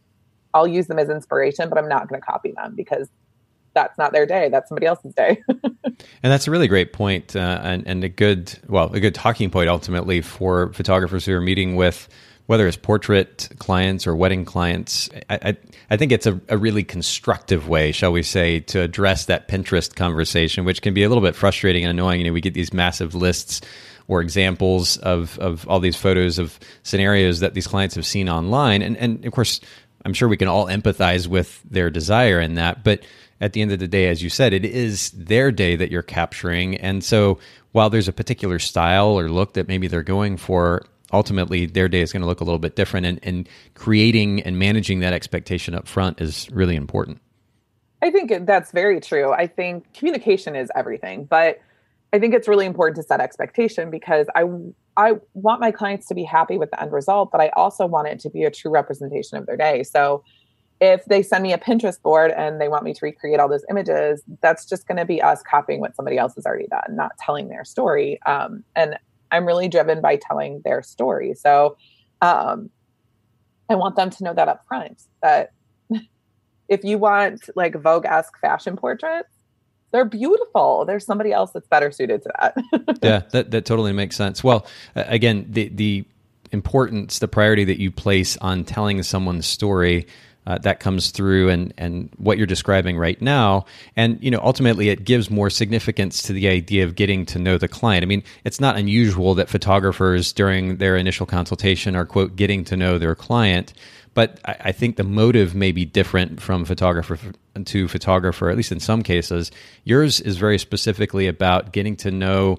[0.55, 3.09] I'll use them as inspiration, but I'm not going to copy them because
[3.75, 4.49] that's not their day.
[4.49, 5.43] That's somebody else's day.
[5.49, 9.51] and that's a really great point, uh, and, and a good, well, a good talking
[9.51, 12.09] point ultimately for photographers who are meeting with
[12.51, 15.09] whether it's portrait clients or wedding clients.
[15.29, 15.57] I, I,
[15.89, 19.95] I think it's a, a, really constructive way, shall we say, to address that Pinterest
[19.95, 22.19] conversation, which can be a little bit frustrating and annoying.
[22.19, 23.61] You know, we get these massive lists
[24.09, 28.83] or examples of, of all these photos of scenarios that these clients have seen online.
[28.83, 29.61] And, and of course,
[30.05, 32.85] I'm sure we can all empathize with their desire in that.
[32.85, 33.03] But
[33.41, 36.03] at the end of the day, as you said, it is their day that you're
[36.03, 36.77] capturing.
[36.77, 37.39] And so
[37.73, 40.83] while there's a particular style or look that maybe they're going for,
[41.13, 43.07] ultimately their day is going to look a little bit different.
[43.07, 47.21] And, and creating and managing that expectation up front is really important.
[48.03, 49.33] I think that's very true.
[49.33, 51.61] I think communication is everything, but
[52.13, 54.45] I think it's really important to set expectation because I
[54.97, 58.09] I want my clients to be happy with the end result, but I also want
[58.09, 59.83] it to be a true representation of their day.
[59.83, 60.25] So
[60.81, 63.65] if they send me a Pinterest board and they want me to recreate all those
[63.69, 67.13] images, that's just going to be us copying what somebody else has already done, not
[67.19, 68.19] telling their story.
[68.25, 68.99] Um, and
[69.31, 71.35] I'm really driven by telling their story.
[71.35, 71.77] So
[72.23, 72.71] um,
[73.69, 75.53] I want them to know that up front that
[76.69, 79.29] if you want like Vogue esque fashion portraits,
[79.93, 80.85] they're beautiful.
[80.85, 82.99] There's somebody else that's better suited to that.
[83.03, 84.45] yeah, that, that totally makes sense.
[84.45, 86.05] Well, again, the, the
[86.53, 90.07] importance, the priority that you place on telling someone's story
[90.47, 94.89] uh, that comes through and and what you're describing right now and you know ultimately
[94.89, 98.23] it gives more significance to the idea of getting to know the client i mean
[98.45, 103.15] it's not unusual that photographers during their initial consultation are quote getting to know their
[103.15, 103.75] client
[104.15, 107.19] but I, I think the motive may be different from photographer
[107.65, 109.51] to photographer at least in some cases.
[109.85, 112.59] Yours is very specifically about getting to know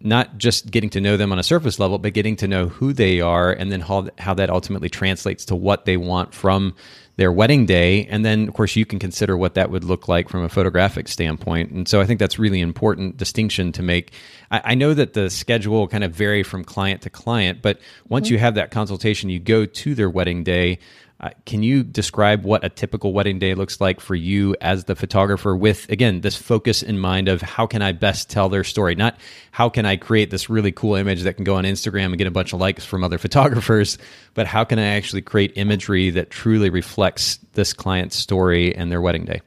[0.00, 2.92] not just getting to know them on a surface level, but getting to know who
[2.92, 6.74] they are and then how, how that ultimately translates to what they want from
[7.16, 8.06] their wedding day.
[8.06, 11.08] And then, of course, you can consider what that would look like from a photographic
[11.08, 11.70] standpoint.
[11.70, 14.12] And so I think that's really important distinction to make.
[14.50, 18.26] I, I know that the schedule kind of vary from client to client, but once
[18.26, 18.34] mm-hmm.
[18.34, 20.78] you have that consultation, you go to their wedding day.
[21.18, 24.94] Uh, can you describe what a typical wedding day looks like for you as the
[24.94, 28.94] photographer with, again, this focus in mind of how can I best tell their story?
[28.94, 29.16] Not
[29.50, 32.26] how can I create this really cool image that can go on Instagram and get
[32.26, 33.96] a bunch of likes from other photographers,
[34.34, 39.00] but how can I actually create imagery that truly reflects this client's story and their
[39.00, 39.40] wedding day?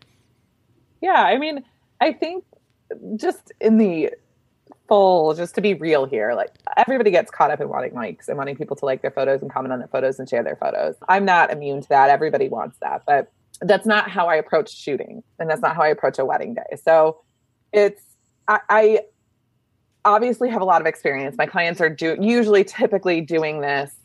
[1.02, 1.64] Yeah, I mean,
[2.02, 2.44] I think
[3.16, 4.10] just in the
[4.90, 8.38] full just to be real here like everybody gets caught up in wanting likes and
[8.38, 10.96] wanting people to like their photos and comment on their photos and share their photos.
[11.08, 12.10] I'm not immune to that.
[12.10, 15.88] Everybody wants that but that's not how i approach shooting and that's not how i
[15.88, 16.76] approach a wedding day.
[16.84, 17.22] So
[17.72, 18.02] it's
[18.48, 19.00] i, I
[20.04, 21.38] obviously have a lot of experience.
[21.38, 23.96] My clients are do usually typically doing this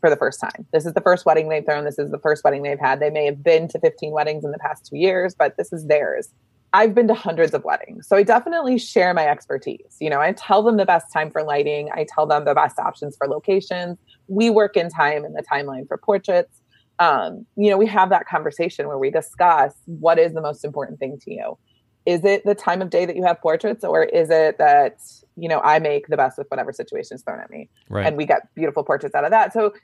[0.00, 0.66] for the first time.
[0.72, 1.84] This is the first wedding they've thrown.
[1.84, 3.00] This is the first wedding they've had.
[3.00, 5.86] They may have been to 15 weddings in the past two years but this is
[5.86, 6.30] theirs
[6.72, 8.06] I've been to hundreds of weddings.
[8.06, 9.96] So I definitely share my expertise.
[10.00, 12.78] You know, I tell them the best time for lighting, I tell them the best
[12.78, 13.98] options for locations.
[14.28, 16.60] We work in time in the timeline for portraits.
[17.00, 21.00] Um, you know, we have that conversation where we discuss what is the most important
[21.00, 21.58] thing to you.
[22.06, 24.98] Is it the time of day that you have portraits, or is it that
[25.36, 28.06] you know I make the best with whatever situation is thrown at me, right.
[28.06, 29.52] and we get beautiful portraits out of that?
[29.52, 29.74] So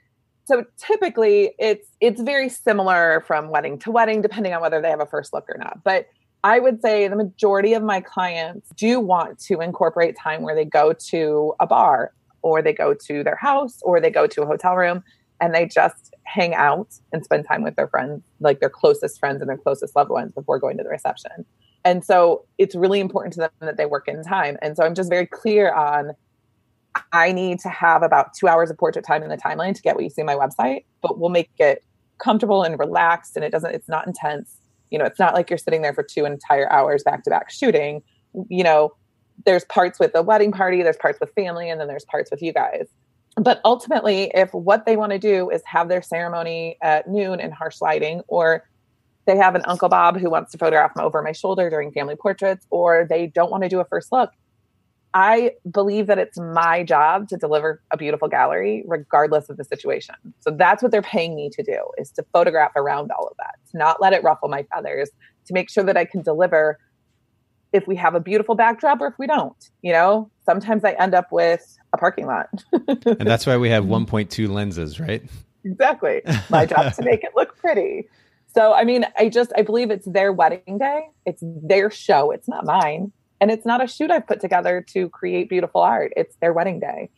[0.47, 5.01] so typically it's it's very similar from wedding to wedding depending on whether they have
[5.01, 6.07] a first look or not but
[6.43, 10.65] I would say the majority of my clients do want to incorporate time where they
[10.65, 14.45] go to a bar or they go to their house or they go to a
[14.45, 15.03] hotel room
[15.41, 19.41] and they just hang out and spend time with their friends, like their closest friends
[19.41, 21.45] and their closest loved ones before going to the reception.
[21.83, 24.57] And so it's really important to them that they work in time.
[24.61, 26.11] And so I'm just very clear on
[27.11, 29.95] I need to have about two hours of portrait time in the timeline to get
[29.95, 31.83] what you see on my website, but we'll make it
[32.17, 34.57] comfortable and relaxed and it doesn't, it's not intense
[34.91, 37.49] you know it's not like you're sitting there for two entire hours back to back
[37.49, 38.01] shooting.
[38.49, 38.93] You know
[39.45, 42.41] there's parts with the wedding party there's parts with family and then there's parts with
[42.41, 42.87] you guys.
[43.35, 47.51] But ultimately if what they want to do is have their ceremony at noon in
[47.51, 48.67] harsh lighting or
[49.25, 52.15] they have an uncle bob who wants to photograph them over my shoulder during family
[52.15, 54.31] portraits or they don't want to do a first look
[55.13, 60.15] I believe that it's my job to deliver a beautiful gallery regardless of the situation.
[60.39, 63.55] So that's what they're paying me to do is to photograph around all of that,
[63.71, 65.09] to not let it ruffle my feathers,
[65.47, 66.77] to make sure that I can deliver
[67.73, 69.69] if we have a beautiful backdrop or if we don't.
[69.81, 72.49] You know, sometimes I end up with a parking lot.
[72.87, 75.23] and that's why we have 1.2 lenses, right?
[75.63, 76.21] Exactly.
[76.49, 78.07] My job to make it look pretty.
[78.53, 81.01] So, I mean, I just, I believe it's their wedding day.
[81.25, 82.31] It's their show.
[82.31, 83.11] It's not mine.
[83.39, 86.79] And it's not a shoot I've put together to create beautiful art, it's their wedding
[86.79, 87.09] day.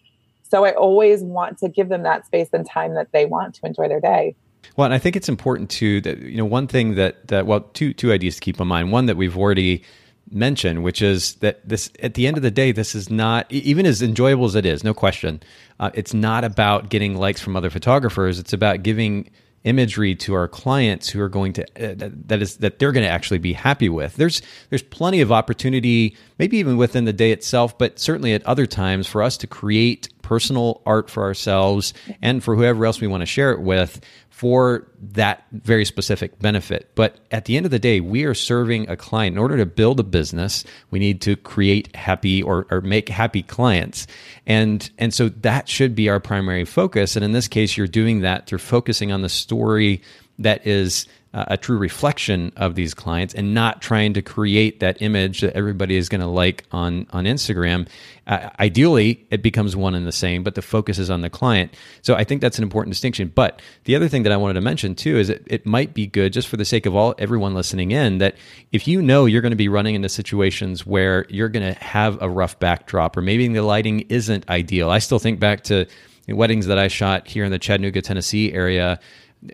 [0.43, 3.65] So I always want to give them that space and time that they want to
[3.65, 4.35] enjoy their day.
[4.75, 7.61] Well, and I think it's important too that you know one thing that that well
[7.61, 8.91] two two ideas to keep in mind.
[8.91, 9.83] One that we've already
[10.31, 13.85] mentioned, which is that this at the end of the day, this is not even
[13.85, 15.41] as enjoyable as it is, no question.
[15.79, 18.39] Uh, it's not about getting likes from other photographers.
[18.39, 19.29] It's about giving
[19.63, 23.11] imagery to our clients who are going to uh, that is that they're going to
[23.11, 24.15] actually be happy with.
[24.15, 28.65] There's there's plenty of opportunity maybe even within the day itself but certainly at other
[28.65, 33.21] times for us to create personal art for ourselves and for whoever else we want
[33.21, 36.91] to share it with for that very specific benefit.
[36.93, 39.33] But at the end of the day, we are serving a client.
[39.33, 43.41] In order to build a business, we need to create happy or, or make happy
[43.41, 44.05] clients.
[44.45, 47.15] And, and so that should be our primary focus.
[47.15, 50.03] And in this case, you're doing that through focusing on the story
[50.37, 55.41] that is a true reflection of these clients and not trying to create that image
[55.41, 57.87] that everybody is going to like on on Instagram.
[58.25, 61.75] Uh, ideally, it becomes one and the same, but the focus is on the client.
[62.01, 63.31] So I think that's an important distinction.
[63.33, 66.07] But the other thing that I wanted to mention too is that it might be
[66.07, 68.35] good, just for the sake of all everyone listening in, that
[68.71, 72.19] if you know you're going to be running into situations where you're going to have
[72.23, 74.89] a rough backdrop, or maybe the lighting isn't ideal.
[74.89, 75.85] I still think back to
[76.27, 78.99] weddings that I shot here in the Chattanooga, Tennessee area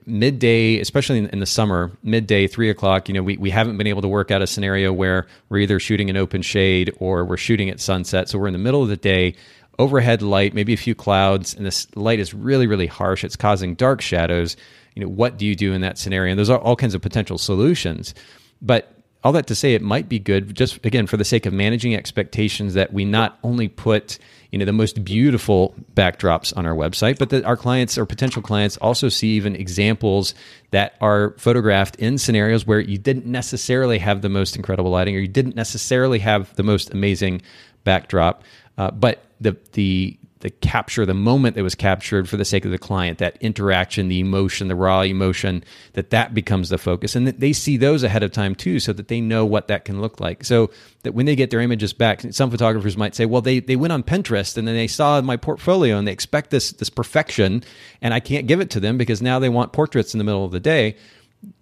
[0.05, 3.87] midday, especially in, in, the summer, midday, three o'clock, you know, we, we haven't been
[3.87, 7.37] able to work out a scenario where we're either shooting an open shade or we're
[7.37, 8.29] shooting at sunset.
[8.29, 9.35] So we're in the middle of the day,
[9.77, 13.23] overhead light, maybe a few clouds, and this light is really, really harsh.
[13.23, 14.57] It's causing dark shadows.
[14.95, 16.31] You know, what do you do in that scenario?
[16.31, 18.15] And those are all kinds of potential solutions.
[18.61, 18.94] But
[19.25, 21.95] all that to say, it might be good, just again, for the sake of managing
[21.95, 24.19] expectations, that we not only put
[24.51, 28.43] you know the most beautiful backdrops on our website, but that our clients or potential
[28.43, 30.35] clients also see even examples
[30.69, 35.19] that are photographed in scenarios where you didn't necessarily have the most incredible lighting or
[35.19, 37.41] you didn't necessarily have the most amazing
[37.83, 38.43] backdrop,
[38.77, 42.71] uh, but the the the capture, the moment that was captured for the sake of
[42.71, 47.15] the client, that interaction, the emotion, the raw emotion, that that becomes the focus.
[47.15, 49.85] And that they see those ahead of time too, so that they know what that
[49.85, 50.43] can look like.
[50.45, 50.69] So
[51.01, 53.91] that when they get their images back, some photographers might say, well, they, they went
[53.91, 57.63] on Pinterest and then they saw my portfolio and they expect this, this perfection
[57.99, 60.45] and I can't give it to them because now they want portraits in the middle
[60.45, 60.95] of the day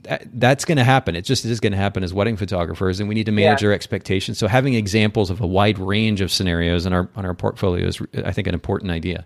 [0.04, 1.16] that, that's going to happen.
[1.16, 3.70] It just is going to happen as wedding photographers, and we need to manage yeah.
[3.70, 4.38] our expectations.
[4.38, 8.02] So having examples of a wide range of scenarios in our on our portfolio is,
[8.26, 9.26] I think, an important idea.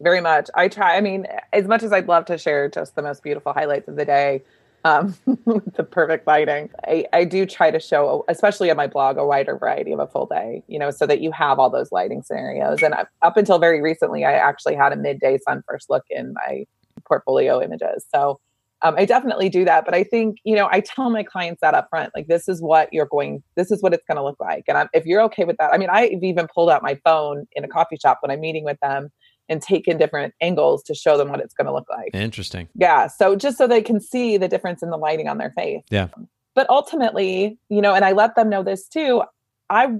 [0.00, 0.50] Very much.
[0.54, 0.96] I try.
[0.96, 3.96] I mean, as much as I'd love to share just the most beautiful highlights of
[3.96, 4.42] the day,
[4.84, 9.24] um, the perfect lighting, I, I do try to show, especially on my blog, a
[9.24, 10.62] wider variety of a full day.
[10.66, 12.82] You know, so that you have all those lighting scenarios.
[12.82, 16.66] And up until very recently, I actually had a midday sun first look in my
[17.06, 18.04] portfolio images.
[18.14, 18.40] So
[18.84, 19.84] um, I definitely do that.
[19.84, 22.62] But I think, you know, I tell my clients that up front, like, this is
[22.62, 24.64] what you're going, this is what it's going to look like.
[24.68, 27.46] And I'm, if you're okay with that, I mean, I've even pulled out my phone
[27.52, 29.10] in a coffee shop when I'm meeting with them
[29.48, 32.10] and taken different angles to show them what it's going to look like.
[32.14, 32.68] Interesting.
[32.74, 33.08] Yeah.
[33.08, 35.82] So just so they can see the difference in the lighting on their face.
[35.90, 36.08] Yeah.
[36.54, 39.22] But ultimately, you know, and I let them know this too.
[39.70, 39.94] I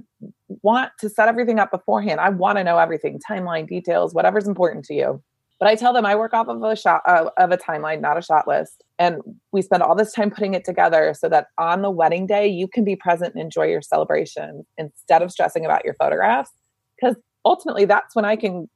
[0.61, 2.19] want to set everything up beforehand.
[2.21, 5.23] I want to know everything, timeline, details, whatever's important to you.
[5.59, 8.17] But I tell them I work off of a shot uh, of a timeline, not
[8.17, 8.83] a shot list.
[8.99, 12.47] And we spend all this time putting it together so that on the wedding day,
[12.47, 16.51] you can be present and enjoy your celebration instead of stressing about your photographs.
[16.99, 17.15] Because
[17.45, 18.69] ultimately, that's when I can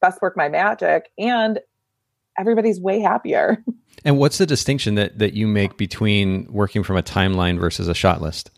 [0.00, 1.60] best work my magic and
[2.38, 3.62] everybody's way happier.
[4.04, 7.94] And what's the distinction that, that you make between working from a timeline versus a
[7.94, 8.52] shot list?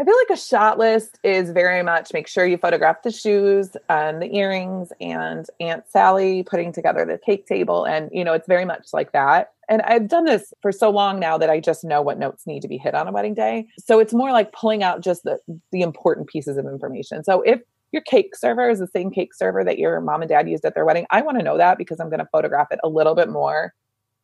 [0.00, 3.76] I feel like a shot list is very much make sure you photograph the shoes
[3.88, 7.84] and the earrings and Aunt Sally putting together the cake table.
[7.84, 9.54] And, you know, it's very much like that.
[9.68, 12.62] And I've done this for so long now that I just know what notes need
[12.62, 13.66] to be hit on a wedding day.
[13.84, 15.40] So it's more like pulling out just the,
[15.72, 17.24] the important pieces of information.
[17.24, 20.48] So if your cake server is the same cake server that your mom and dad
[20.48, 22.78] used at their wedding, I want to know that because I'm going to photograph it
[22.84, 23.74] a little bit more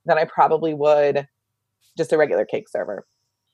[0.07, 1.27] than I probably would
[1.99, 3.05] just a regular cake server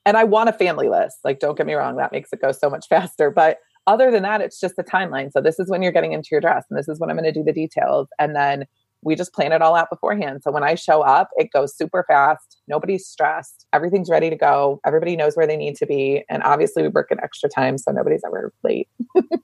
[0.07, 1.19] and I want a family list.
[1.25, 3.31] Like, don't get me wrong, that makes it go so much faster.
[3.31, 5.33] But other than that, it's just a timeline.
[5.33, 7.33] So this is when you're getting into your dress, and this is when I'm going
[7.33, 8.67] to do the details, and then
[9.03, 10.43] we just plan it all out beforehand.
[10.43, 12.61] So when I show up, it goes super fast.
[12.69, 13.67] Nobody's stressed.
[13.73, 14.79] Everything's ready to go.
[14.85, 17.91] Everybody knows where they need to be, and obviously we work an extra time, so
[17.93, 18.89] nobody's ever late.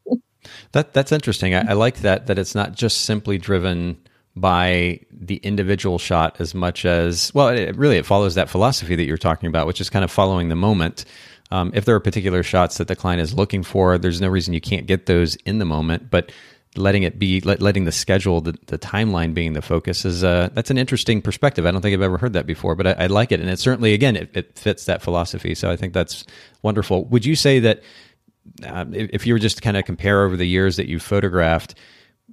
[0.72, 1.54] that that's interesting.
[1.54, 3.98] I, I like that that it's not just simply driven
[4.36, 9.04] by the individual shot as much as well it, really it follows that philosophy that
[9.04, 11.04] you're talking about which is kind of following the moment.
[11.52, 14.52] Um, if there are particular shots that the client is looking for there's no reason
[14.52, 16.32] you can't get those in the moment but
[16.76, 20.50] letting it be let, letting the schedule the, the timeline being the focus is uh,
[20.52, 21.64] that's an interesting perspective.
[21.64, 23.40] I don't think i've ever heard that before but i, I like it.
[23.40, 25.54] And it certainly again it, it, fits that philosophy.
[25.54, 26.24] So i think that's
[26.62, 27.04] wonderful.
[27.06, 27.82] Would you say that
[28.66, 31.02] uh, if, if you were just to kind of compare over the years that you've
[31.02, 31.74] photographed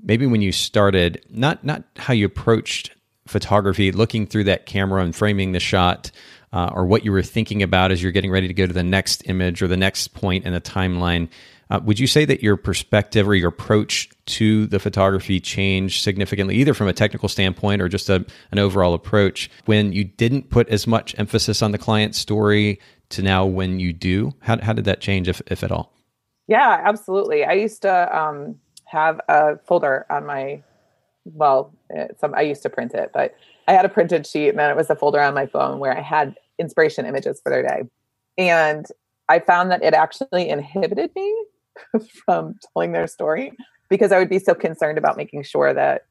[0.04, 2.92] maybe when you started, not not how you approached
[3.26, 6.12] photography, looking through that camera and framing the shot,
[6.52, 8.84] uh, or what you were thinking about as you're getting ready to go to the
[8.84, 11.30] next image or the next point in the timeline.
[11.70, 16.56] Uh, would you say that your perspective or your approach to the photography changed significantly,
[16.58, 20.68] either from a technical standpoint or just a, an overall approach, when you didn't put
[20.70, 24.34] as much emphasis on the client story to now when you do?
[24.42, 25.94] How, how did that change, if, if at all?
[26.48, 27.46] Yeah, absolutely.
[27.46, 28.60] I used to um,
[28.94, 30.64] have a folder on my
[31.26, 33.36] well, it, some I used to print it, but
[33.68, 35.98] I had a printed sheet and then it was a folder on my phone where
[35.98, 37.84] I had inspiration images for their day.
[38.38, 38.86] And
[39.30, 41.46] I found that it actually inhibited me
[42.26, 43.54] from telling their story
[43.90, 46.06] because I would be so concerned about making sure that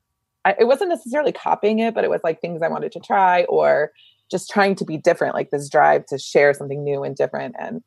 [0.44, 3.44] I, it wasn't necessarily copying it, but it was like things I wanted to try
[3.44, 3.92] or
[4.30, 7.54] just trying to be different, like this drive to share something new and different.
[7.58, 7.82] And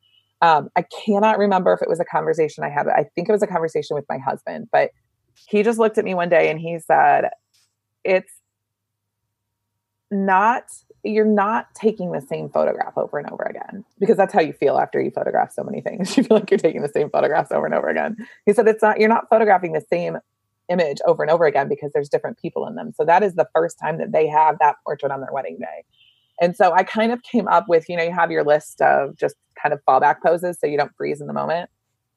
[0.46, 2.88] um, I cannot remember if it was a conversation I had.
[2.88, 4.92] I think it was a conversation with my husband, but
[5.34, 7.30] he just looked at me one day and he said,
[8.04, 8.32] It's
[10.12, 10.66] not,
[11.04, 14.78] you're not taking the same photograph over and over again because that's how you feel
[14.78, 16.16] after you photograph so many things.
[16.18, 18.16] You feel like you're taking the same photographs over and over again.
[18.46, 20.20] He said, It's not, you're not photographing the same
[20.70, 22.94] image over and over again because there's different people in them.
[22.96, 25.86] So that is the first time that they have that portrait on their wedding day.
[26.42, 29.16] And so I kind of came up with, you know, you have your list of
[29.16, 31.70] just kind of fallback poses so you don't freeze in the moment.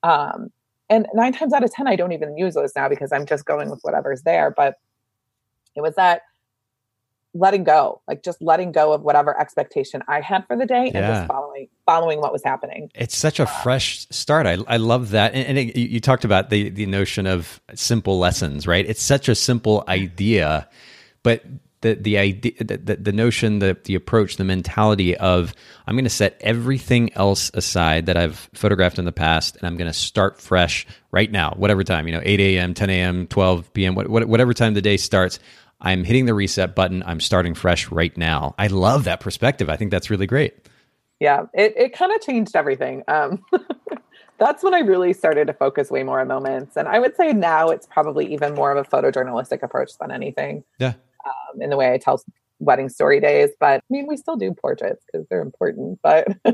[0.02, 0.50] Um,
[0.90, 3.44] and nine times out of 10, I don't even use those now because I'm just
[3.44, 4.52] going with whatever's there.
[4.56, 4.76] But
[5.76, 6.22] it was that
[7.34, 10.98] letting go, like just letting go of whatever expectation I had for the day yeah.
[10.98, 12.90] and just following following what was happening.
[12.94, 14.46] It's such a fresh start.
[14.46, 15.34] I, I love that.
[15.34, 18.84] And, and it, you talked about the the notion of simple lessons, right?
[18.86, 20.68] It's such a simple idea,
[21.22, 21.44] but
[21.80, 25.54] the the idea the, the notion the the approach the mentality of
[25.86, 29.76] i'm going to set everything else aside that i've photographed in the past and i'm
[29.76, 33.72] going to start fresh right now whatever time you know 8 a.m 10 a.m 12
[33.72, 35.38] p.m whatever time the day starts
[35.80, 38.54] i'm hitting the reset button i'm starting fresh right now.
[38.58, 39.70] I love that perspective.
[39.70, 40.54] I think that's really great.
[41.20, 43.04] Yeah it, it kind of changed everything.
[43.08, 43.44] Um,
[44.38, 47.32] that's when i really started to focus way more on moments and i would say
[47.32, 50.64] now it's probably even more of a photojournalistic approach than anything.
[50.78, 50.94] Yeah
[51.28, 52.22] um, in the way I tell
[52.60, 56.26] wedding story days but i mean we still do portraits because they're important but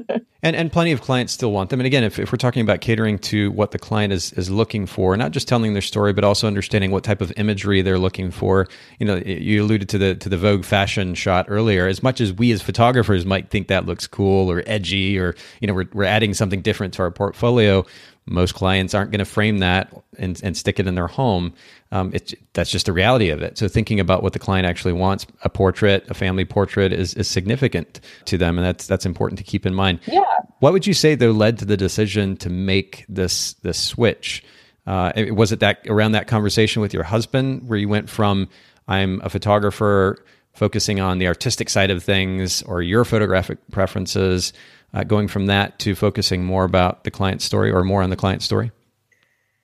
[0.43, 1.81] and and plenty of clients still want them.
[1.81, 4.85] And again if, if we're talking about catering to what the client is is looking
[4.85, 8.31] for not just telling their story but also understanding what type of imagery they're looking
[8.31, 8.68] for
[8.99, 11.87] you know you alluded to the to the vogue fashion shot earlier.
[11.87, 15.66] As much as we as photographers might think that looks cool or edgy or you
[15.66, 17.85] know we're, we're adding something different to our portfolio
[18.27, 21.53] most clients aren't going to frame that and, and stick it in their home.
[21.93, 23.59] Um, it's that's just the reality of it.
[23.59, 27.29] So thinking about what the client actually wants, a portrait, a family portrait, is is
[27.29, 30.01] significant to them, and that's that's important to keep in mind.
[30.07, 30.22] Yeah.
[30.61, 34.43] What would you say though led to the decision to make this this switch?
[34.87, 38.49] Uh, was it that around that conversation with your husband where you went from
[38.89, 44.53] I'm a photographer focusing on the artistic side of things or your photographic preferences
[44.95, 48.16] uh, going from that to focusing more about the client story or more on the
[48.16, 48.70] client story?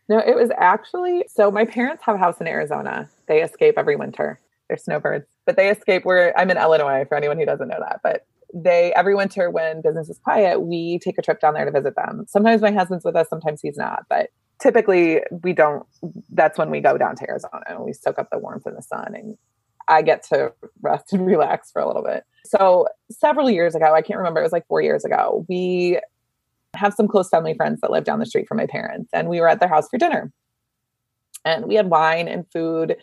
[0.09, 3.09] No, it was actually so my parents have a house in Arizona.
[3.29, 4.41] They escape every winter.
[4.69, 8.01] They're snowbirds, but they escape where I'm in Illinois for anyone who doesn't know that.
[8.03, 11.71] But they every winter when business is quiet, we take a trip down there to
[11.71, 12.27] visit them.
[12.29, 15.87] Sometimes my husband's with us, sometimes he's not, but typically we don't
[16.31, 18.83] that's when we go down to Arizona and we soak up the warmth and the
[18.83, 19.39] sun and
[19.87, 20.53] I get to
[20.83, 22.25] rest and relax for a little bit.
[22.45, 26.01] So several years ago, I can't remember, it was like four years ago, we
[26.75, 29.41] have some close family friends that live down the street from my parents, and we
[29.41, 30.33] were at their house for dinner.
[31.45, 32.97] And we had wine and food.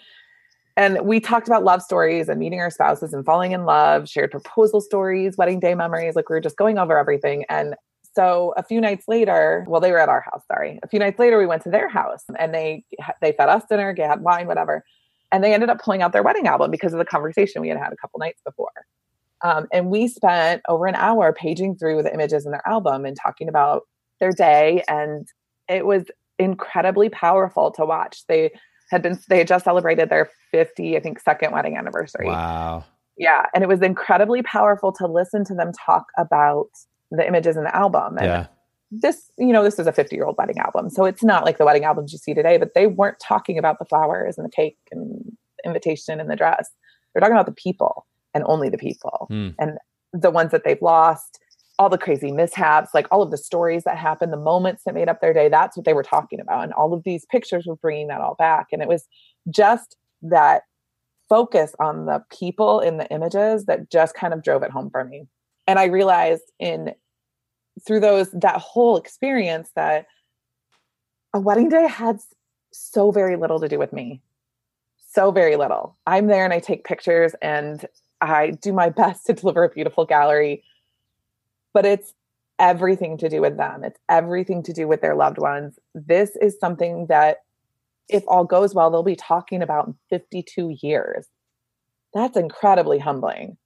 [0.75, 4.29] And we talked about love stories and meeting our spouses and falling in love, shared
[4.29, 6.15] proposal stories, wedding day memories.
[6.15, 7.45] Like we were just going over everything.
[7.49, 7.75] And
[8.13, 10.79] so a few nights later, well, they were at our house, sorry.
[10.83, 12.83] A few nights later, we went to their house and they
[13.21, 14.83] they fed us dinner, had wine, whatever.
[15.31, 17.77] And they ended up pulling out their wedding album because of the conversation we had
[17.77, 18.71] had a couple nights before.
[19.43, 23.15] Um, and we spent over an hour paging through the images in their album and
[23.15, 23.83] talking about
[24.19, 24.83] their day.
[24.87, 25.27] And
[25.69, 26.05] it was
[26.39, 28.23] incredibly powerful to watch.
[28.27, 28.51] They
[28.89, 32.27] had been, they had just celebrated their 50, I think, second wedding anniversary.
[32.27, 32.85] Wow.
[33.17, 33.45] Yeah.
[33.53, 36.69] And it was incredibly powerful to listen to them talk about
[37.11, 38.17] the images in the album.
[38.17, 38.47] And yeah.
[38.91, 40.89] this, you know, this is a 50 year old wedding album.
[40.89, 43.79] So it's not like the wedding albums you see today, but they weren't talking about
[43.79, 45.31] the flowers and the cake and the
[45.65, 46.69] invitation and the dress.
[47.13, 48.05] They're talking about the people
[48.37, 49.53] and only the people mm.
[49.57, 49.79] and
[50.13, 51.39] the ones that they've lost
[51.79, 55.09] all the crazy mishaps like all of the stories that happened the moments that made
[55.09, 56.63] up their day that's what they were talking about.
[56.63, 58.67] And all of these pictures were bringing that all back.
[58.71, 59.07] And it was
[59.49, 60.63] just that
[61.29, 65.03] focus on the people in the images that just kind of drove it home for
[65.03, 65.27] me.
[65.67, 66.93] And i realized in
[67.85, 70.05] through those that whole experience that
[71.33, 72.19] a wedding day had
[72.71, 74.21] so very little to do with me.
[75.09, 75.97] So very little.
[76.05, 77.85] I'm there and i take pictures and
[78.21, 80.63] I do my best to deliver a beautiful gallery,
[81.73, 82.13] but it's
[82.59, 83.83] everything to do with them.
[83.83, 85.77] It's everything to do with their loved ones.
[85.93, 87.37] This is something that,
[88.09, 91.27] if all goes well, they'll be talking about in 52 years.
[92.13, 93.57] That's incredibly humbling.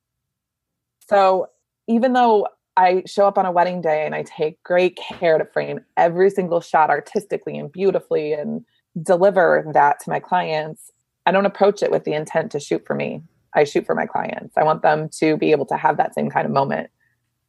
[1.07, 1.47] So,
[1.87, 2.47] even though
[2.77, 6.29] I show up on a wedding day and I take great care to frame every
[6.29, 8.65] single shot artistically and beautifully and
[9.01, 10.91] deliver that to my clients,
[11.25, 13.21] I don't approach it with the intent to shoot for me.
[13.53, 14.57] I shoot for my clients.
[14.57, 16.89] I want them to be able to have that same kind of moment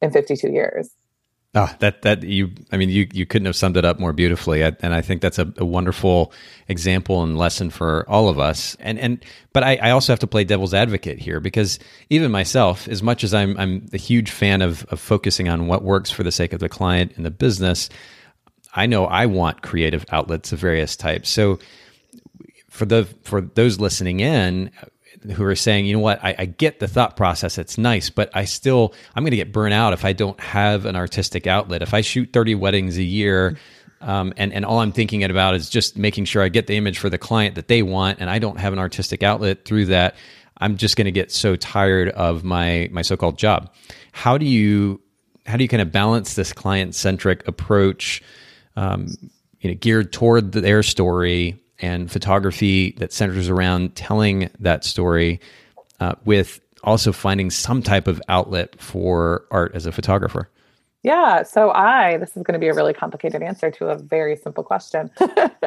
[0.00, 0.90] in 52 years.
[1.55, 4.64] Oh, that that you I mean you you couldn't have summed it up more beautifully,
[4.64, 6.32] I, and I think that's a, a, wonderful
[6.66, 8.74] example and lesson for all of us.
[8.80, 9.22] And and
[9.53, 11.78] but I, I, also have to play devil's advocate here because
[12.09, 15.82] even myself, as much as I'm I'm a huge fan of of focusing on what
[15.82, 17.90] works for the sake of the client and the business,
[18.74, 21.28] I know I want creative outlets of various types.
[21.28, 21.59] So
[22.70, 24.70] for the for those listening in,
[25.31, 28.31] who are saying, you know what, I, I get the thought process, it's nice, but
[28.35, 31.83] I still, I'm going to get burnt out if I don't have an artistic outlet.
[31.83, 33.57] If I shoot 30 weddings a year,
[34.01, 36.99] um, and and all I'm thinking about is just making sure I get the image
[36.99, 40.16] for the client that they want, and I don't have an artistic outlet through that.
[40.59, 43.73] I'm just going to get so tired of my my so-called job.
[44.11, 45.01] How do you
[45.47, 48.23] how do you kind of balance this client centric approach,
[48.77, 49.07] um,
[49.61, 55.41] you know, geared toward their story and photography that centers around telling that story
[56.01, 60.49] uh, with also finding some type of outlet for art as a photographer?
[61.03, 61.43] Yeah.
[61.43, 64.62] So I, this is going to be a really complicated answer to a very simple
[64.62, 65.11] question.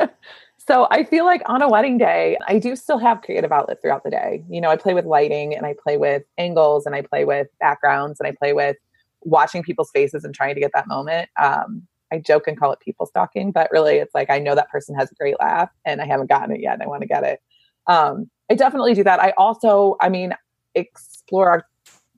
[0.58, 4.04] so I feel like on a wedding day, I do still have creative outlet throughout
[4.04, 4.44] the day.
[4.50, 7.48] You know, I play with lighting and I play with angles and I play with
[7.60, 8.78] backgrounds and I play with
[9.22, 11.30] watching people's faces and trying to get that moment.
[11.42, 11.86] Um,
[12.16, 14.96] I joke and call it people stalking, but really it's like I know that person
[14.96, 17.24] has a great laugh and I haven't gotten it yet and I want to get
[17.24, 17.42] it.
[17.88, 19.20] Um, I definitely do that.
[19.20, 20.34] I also, I mean,
[20.76, 21.66] explore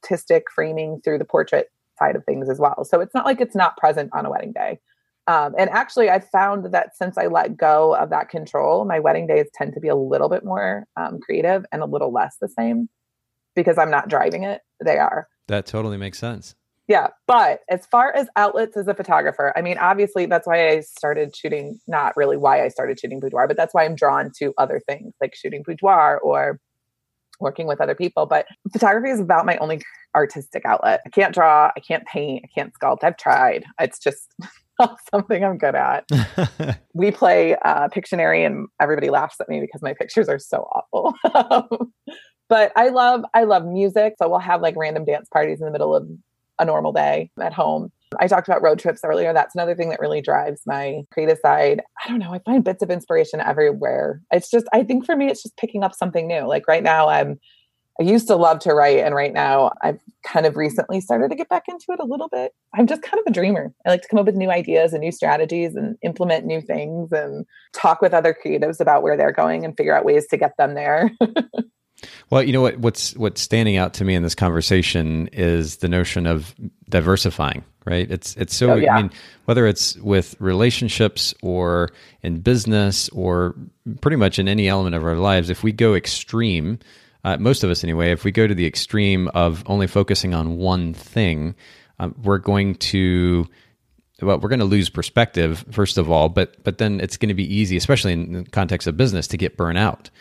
[0.04, 2.86] artistic framing through the portrait side of things as well.
[2.86, 4.80] So it's not like it's not present on a wedding day.
[5.26, 9.28] Um, and actually, I found that since I let go of that control, my wedding
[9.28, 12.48] days tend to be a little bit more um, creative and a little less the
[12.48, 12.88] same
[13.54, 14.62] because I'm not driving it.
[14.84, 15.28] They are.
[15.48, 16.56] That totally makes sense.
[16.88, 17.08] Yeah.
[17.28, 21.36] But as far as outlets as a photographer, I mean, obviously that's why I started
[21.36, 24.82] shooting, not really why I started shooting boudoir, but that's why I'm drawn to other
[24.88, 26.60] things like shooting boudoir or
[27.40, 28.26] working with other people.
[28.26, 29.82] But photography is about my only
[30.16, 31.02] artistic outlet.
[31.06, 33.04] I can't draw, I can't paint, I can't sculpt.
[33.04, 33.66] I've tried.
[33.80, 34.34] It's just
[34.80, 36.10] not something I'm good at.
[36.94, 41.14] we play uh, Pictionary and everybody laughs at me because my pictures are so awful.
[42.50, 44.16] but I love I love music.
[44.22, 46.08] So we'll have like random dance parties in the middle of
[46.60, 47.92] a normal day at home.
[48.20, 49.34] I talked about road trips earlier.
[49.34, 51.82] That's another thing that really drives my creative side.
[52.04, 52.34] I don't know.
[52.34, 54.22] I find bits of inspiration everywhere.
[54.32, 56.48] It's just, I think for me, it's just picking up something new.
[56.48, 57.40] Like right now, I'm,
[58.00, 61.36] I used to love to write, and right now I've kind of recently started to
[61.36, 62.54] get back into it a little bit.
[62.76, 63.74] I'm just kind of a dreamer.
[63.86, 67.12] I like to come up with new ideas and new strategies and implement new things
[67.12, 67.44] and
[67.74, 70.76] talk with other creatives about where they're going and figure out ways to get them
[70.76, 71.12] there.
[72.30, 75.88] Well, you know what what's what's standing out to me in this conversation is the
[75.88, 76.54] notion of
[76.90, 78.10] diversifying, right?
[78.10, 78.94] It's it's so oh, yeah.
[78.94, 79.12] I mean,
[79.46, 81.90] whether it's with relationships or
[82.22, 83.56] in business or
[84.02, 86.80] pretty much in any element of our lives, if we go extreme,
[87.24, 90.58] uh, most of us anyway, if we go to the extreme of only focusing on
[90.58, 91.56] one thing,
[92.00, 93.48] um, we're going to
[94.22, 97.36] well, we're going to lose perspective first of all, but but then it's going to
[97.36, 100.12] be easy, especially in the context of business, to get burnt out.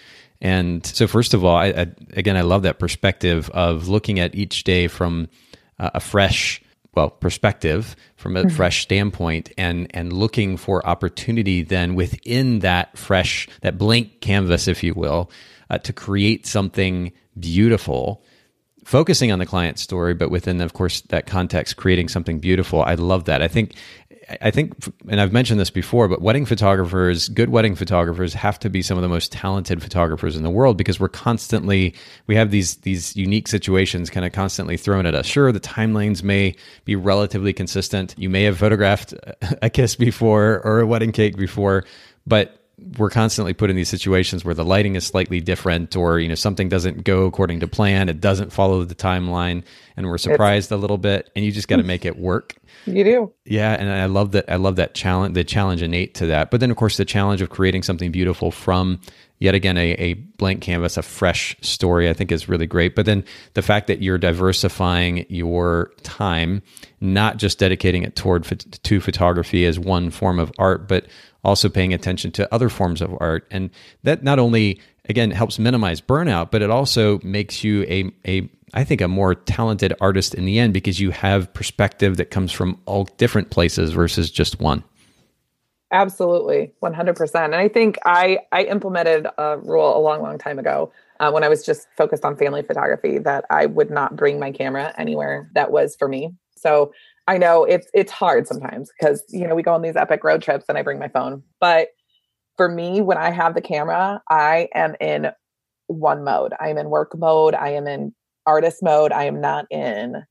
[0.46, 4.36] And so, first of all, I, I, again, I love that perspective of looking at
[4.36, 5.28] each day from
[5.80, 6.62] uh, a fresh,
[6.94, 8.54] well, perspective, from a mm-hmm.
[8.54, 14.84] fresh standpoint, and and looking for opportunity then within that fresh, that blank canvas, if
[14.84, 15.32] you will,
[15.68, 18.22] uh, to create something beautiful
[18.84, 22.82] focusing on the client story, but within, of course, that context, creating something beautiful.
[22.82, 23.42] I love that.
[23.42, 23.74] I think
[24.28, 24.74] I think,
[25.08, 28.98] and I've mentioned this before, but wedding photographers, good wedding photographers, have to be some
[28.98, 31.94] of the most talented photographers in the world because we're constantly
[32.26, 35.26] we have these these unique situations kind of constantly thrown at us.
[35.26, 38.14] Sure, the timelines may be relatively consistent.
[38.18, 39.14] You may have photographed
[39.62, 41.84] a kiss before or a wedding cake before,
[42.26, 42.60] but
[42.98, 46.34] we're constantly put in these situations where the lighting is slightly different or you know
[46.34, 49.64] something doesn't go according to plan it doesn't follow the timeline
[49.96, 51.88] and we're surprised it's, a little bit and you just got to hmm.
[51.88, 52.54] make it work
[52.86, 53.32] you do.
[53.44, 54.50] Yeah, and I love that.
[54.50, 55.34] I love that challenge.
[55.34, 58.50] The challenge innate to that, but then of course the challenge of creating something beautiful
[58.50, 59.00] from
[59.38, 62.08] yet again a, a blank canvas, a fresh story.
[62.08, 62.94] I think is really great.
[62.94, 63.24] But then
[63.54, 66.62] the fact that you're diversifying your time,
[67.00, 71.06] not just dedicating it toward to photography as one form of art, but
[71.44, 73.70] also paying attention to other forms of art, and
[74.02, 78.84] that not only again helps minimize burnout, but it also makes you a a I
[78.84, 82.78] think, a more talented artist in the end because you have perspective that comes from
[82.84, 84.84] all different places versus just one.
[85.92, 87.44] Absolutely, 100%.
[87.44, 91.42] And I think I, I implemented a rule a long, long time ago uh, when
[91.42, 95.50] I was just focused on family photography that I would not bring my camera anywhere
[95.54, 96.34] that was for me.
[96.56, 96.92] So
[97.26, 100.42] I know it's it's hard sometimes because you know we go on these epic road
[100.42, 101.42] trips and I bring my phone.
[101.60, 101.88] But
[102.56, 105.28] for me, when I have the camera, I am in
[105.86, 106.52] one mode.
[106.60, 107.54] I am in work mode.
[107.54, 108.14] I am in
[108.46, 109.12] artist mode.
[109.12, 110.24] I am not in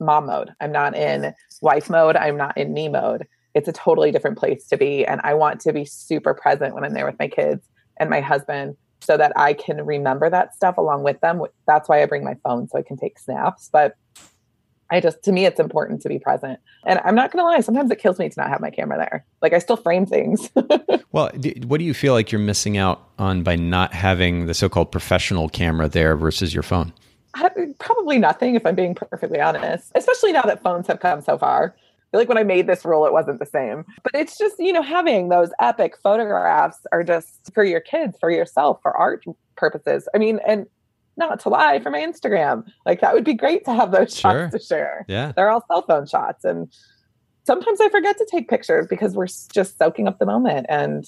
[0.00, 0.52] mom mode.
[0.60, 2.16] I'm not in wife mode.
[2.16, 3.26] I'm not in me mode.
[3.54, 5.04] It's a totally different place to be.
[5.04, 7.66] And I want to be super present when I'm there with my kids
[7.98, 11.42] and my husband so that I can remember that stuff along with them.
[11.66, 13.68] That's why I bring my phone so I can take snaps.
[13.72, 13.94] But
[14.90, 16.58] I just, to me, it's important to be present.
[16.86, 18.96] And I'm not going to lie, sometimes it kills me to not have my camera
[18.98, 19.26] there.
[19.42, 20.50] Like I still frame things.
[21.12, 21.30] well,
[21.66, 24.90] what do you feel like you're missing out on by not having the so called
[24.90, 26.92] professional camera there versus your phone?
[27.34, 31.36] I, probably nothing, if I'm being perfectly honest, especially now that phones have come so
[31.36, 31.74] far.
[31.76, 33.84] I feel like when I made this rule, it wasn't the same.
[34.02, 38.30] But it's just, you know, having those epic photographs are just for your kids, for
[38.30, 39.24] yourself, for art
[39.56, 40.08] purposes.
[40.14, 40.66] I mean, and
[41.18, 42.64] not to lie, for my Instagram.
[42.86, 44.48] Like that would be great to have those sure.
[44.50, 45.04] shots to share.
[45.08, 45.32] Yeah.
[45.32, 46.44] They're all cell phone shots.
[46.44, 46.72] And
[47.44, 50.66] sometimes I forget to take pictures because we're just soaking up the moment.
[50.68, 51.04] And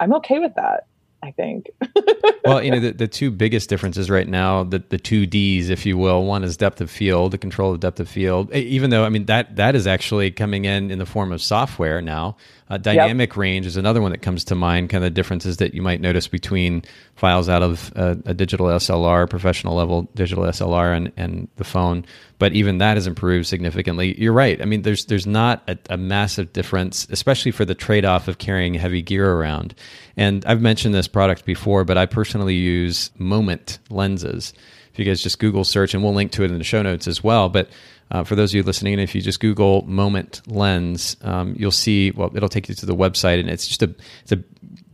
[0.00, 0.86] I'm okay with that.
[1.24, 1.70] I think.
[2.44, 5.86] well, you know, the, the two biggest differences right now, the, the two Ds, if
[5.86, 8.52] you will, one is depth of field, the control of depth of field.
[8.52, 12.02] Even though, I mean, that that is actually coming in in the form of software
[12.02, 12.36] now.
[12.68, 13.36] Uh, dynamic yep.
[13.36, 14.88] range is another one that comes to mind.
[14.88, 16.82] Kind of the differences that you might notice between
[17.16, 22.04] files out of a, a digital SLR, professional level digital SLR, and and the phone.
[22.38, 24.20] But even that has improved significantly.
[24.20, 24.60] You're right.
[24.60, 28.38] I mean, there's there's not a, a massive difference, especially for the trade off of
[28.38, 29.74] carrying heavy gear around.
[30.16, 34.52] And I've mentioned this product before, but I personally use Moment lenses.
[34.92, 37.08] If you guys just Google search, and we'll link to it in the show notes
[37.08, 37.48] as well.
[37.48, 37.70] But
[38.10, 41.70] uh, for those of you listening, and if you just Google Moment lens, um, you'll
[41.70, 42.10] see.
[42.10, 44.42] Well, it'll take you to the website, and it's just a it's a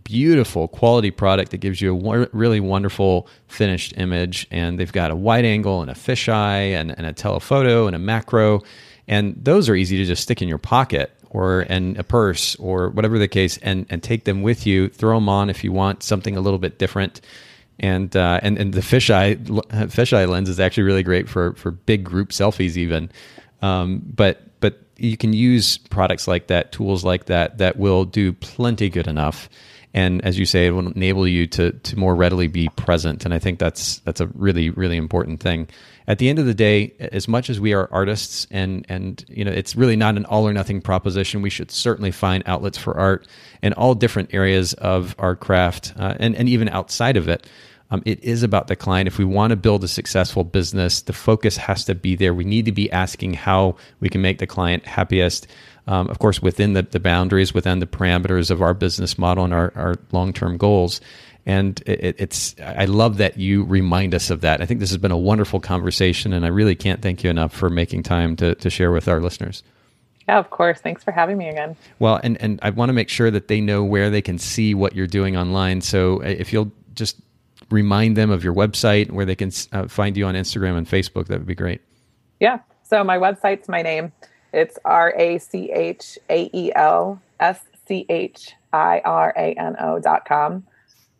[0.04, 4.46] beautiful quality product that gives you a really wonderful finished image.
[4.50, 7.98] And they've got a wide angle and a fisheye and, and a telephoto and a
[7.98, 8.62] macro,
[9.06, 12.88] and those are easy to just stick in your pocket or in a purse or
[12.90, 14.88] whatever the case, and and take them with you.
[14.88, 17.20] Throw them on if you want something a little bit different.
[17.80, 22.04] And uh, and and the fisheye fisheye lens is actually really great for for big
[22.04, 23.10] group selfies even.
[23.62, 28.32] Um, but but you can use products like that, tools like that, that will do
[28.32, 29.48] plenty good enough.
[29.94, 33.24] And as you say, it will enable you to to more readily be present.
[33.24, 35.68] And I think that's that's a really really important thing
[36.08, 39.44] at the end of the day, as much as we are artists and and you
[39.44, 42.96] know it's really not an all or nothing proposition, we should certainly find outlets for
[42.96, 43.28] art
[43.62, 47.46] in all different areas of our craft uh, and and even outside of it.
[47.90, 49.08] Um, it is about the client.
[49.08, 52.34] If we want to build a successful business, the focus has to be there.
[52.34, 55.46] We need to be asking how we can make the client happiest.
[55.86, 59.54] Um, of course, within the, the boundaries, within the parameters of our business model and
[59.54, 61.00] our, our long term goals
[61.48, 64.60] and it, it's I love that you remind us of that.
[64.60, 67.54] I think this has been a wonderful conversation, and I really can't thank you enough
[67.54, 69.62] for making time to to share with our listeners.
[70.28, 70.78] Yeah, of course.
[70.78, 71.74] Thanks for having me again.
[71.98, 74.74] Well, and and I want to make sure that they know where they can see
[74.74, 75.80] what you're doing online.
[75.80, 77.16] So uh, if you'll just
[77.70, 81.26] remind them of your website where they can uh, find you on Instagram and Facebook,
[81.26, 81.80] that would be great.
[82.40, 82.60] Yeah.
[82.82, 84.12] So my website's my name.
[84.52, 89.76] It's R A C H A E L S C H I R A N
[89.80, 90.64] O dot com.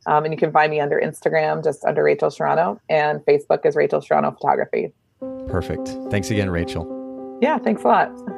[0.06, 3.76] Um, and you can find me under Instagram, just under Rachael Schirano, and Facebook is
[3.76, 4.92] Rachael Schirano Photography.
[5.48, 5.88] Perfect.
[6.10, 7.38] Thanks again, Rachael.
[7.42, 8.37] Yeah, thanks a lot.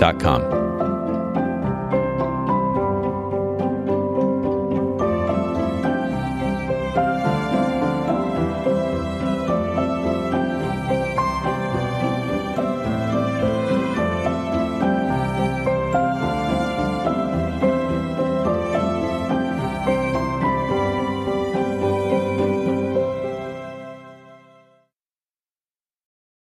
[0.00, 0.69] com.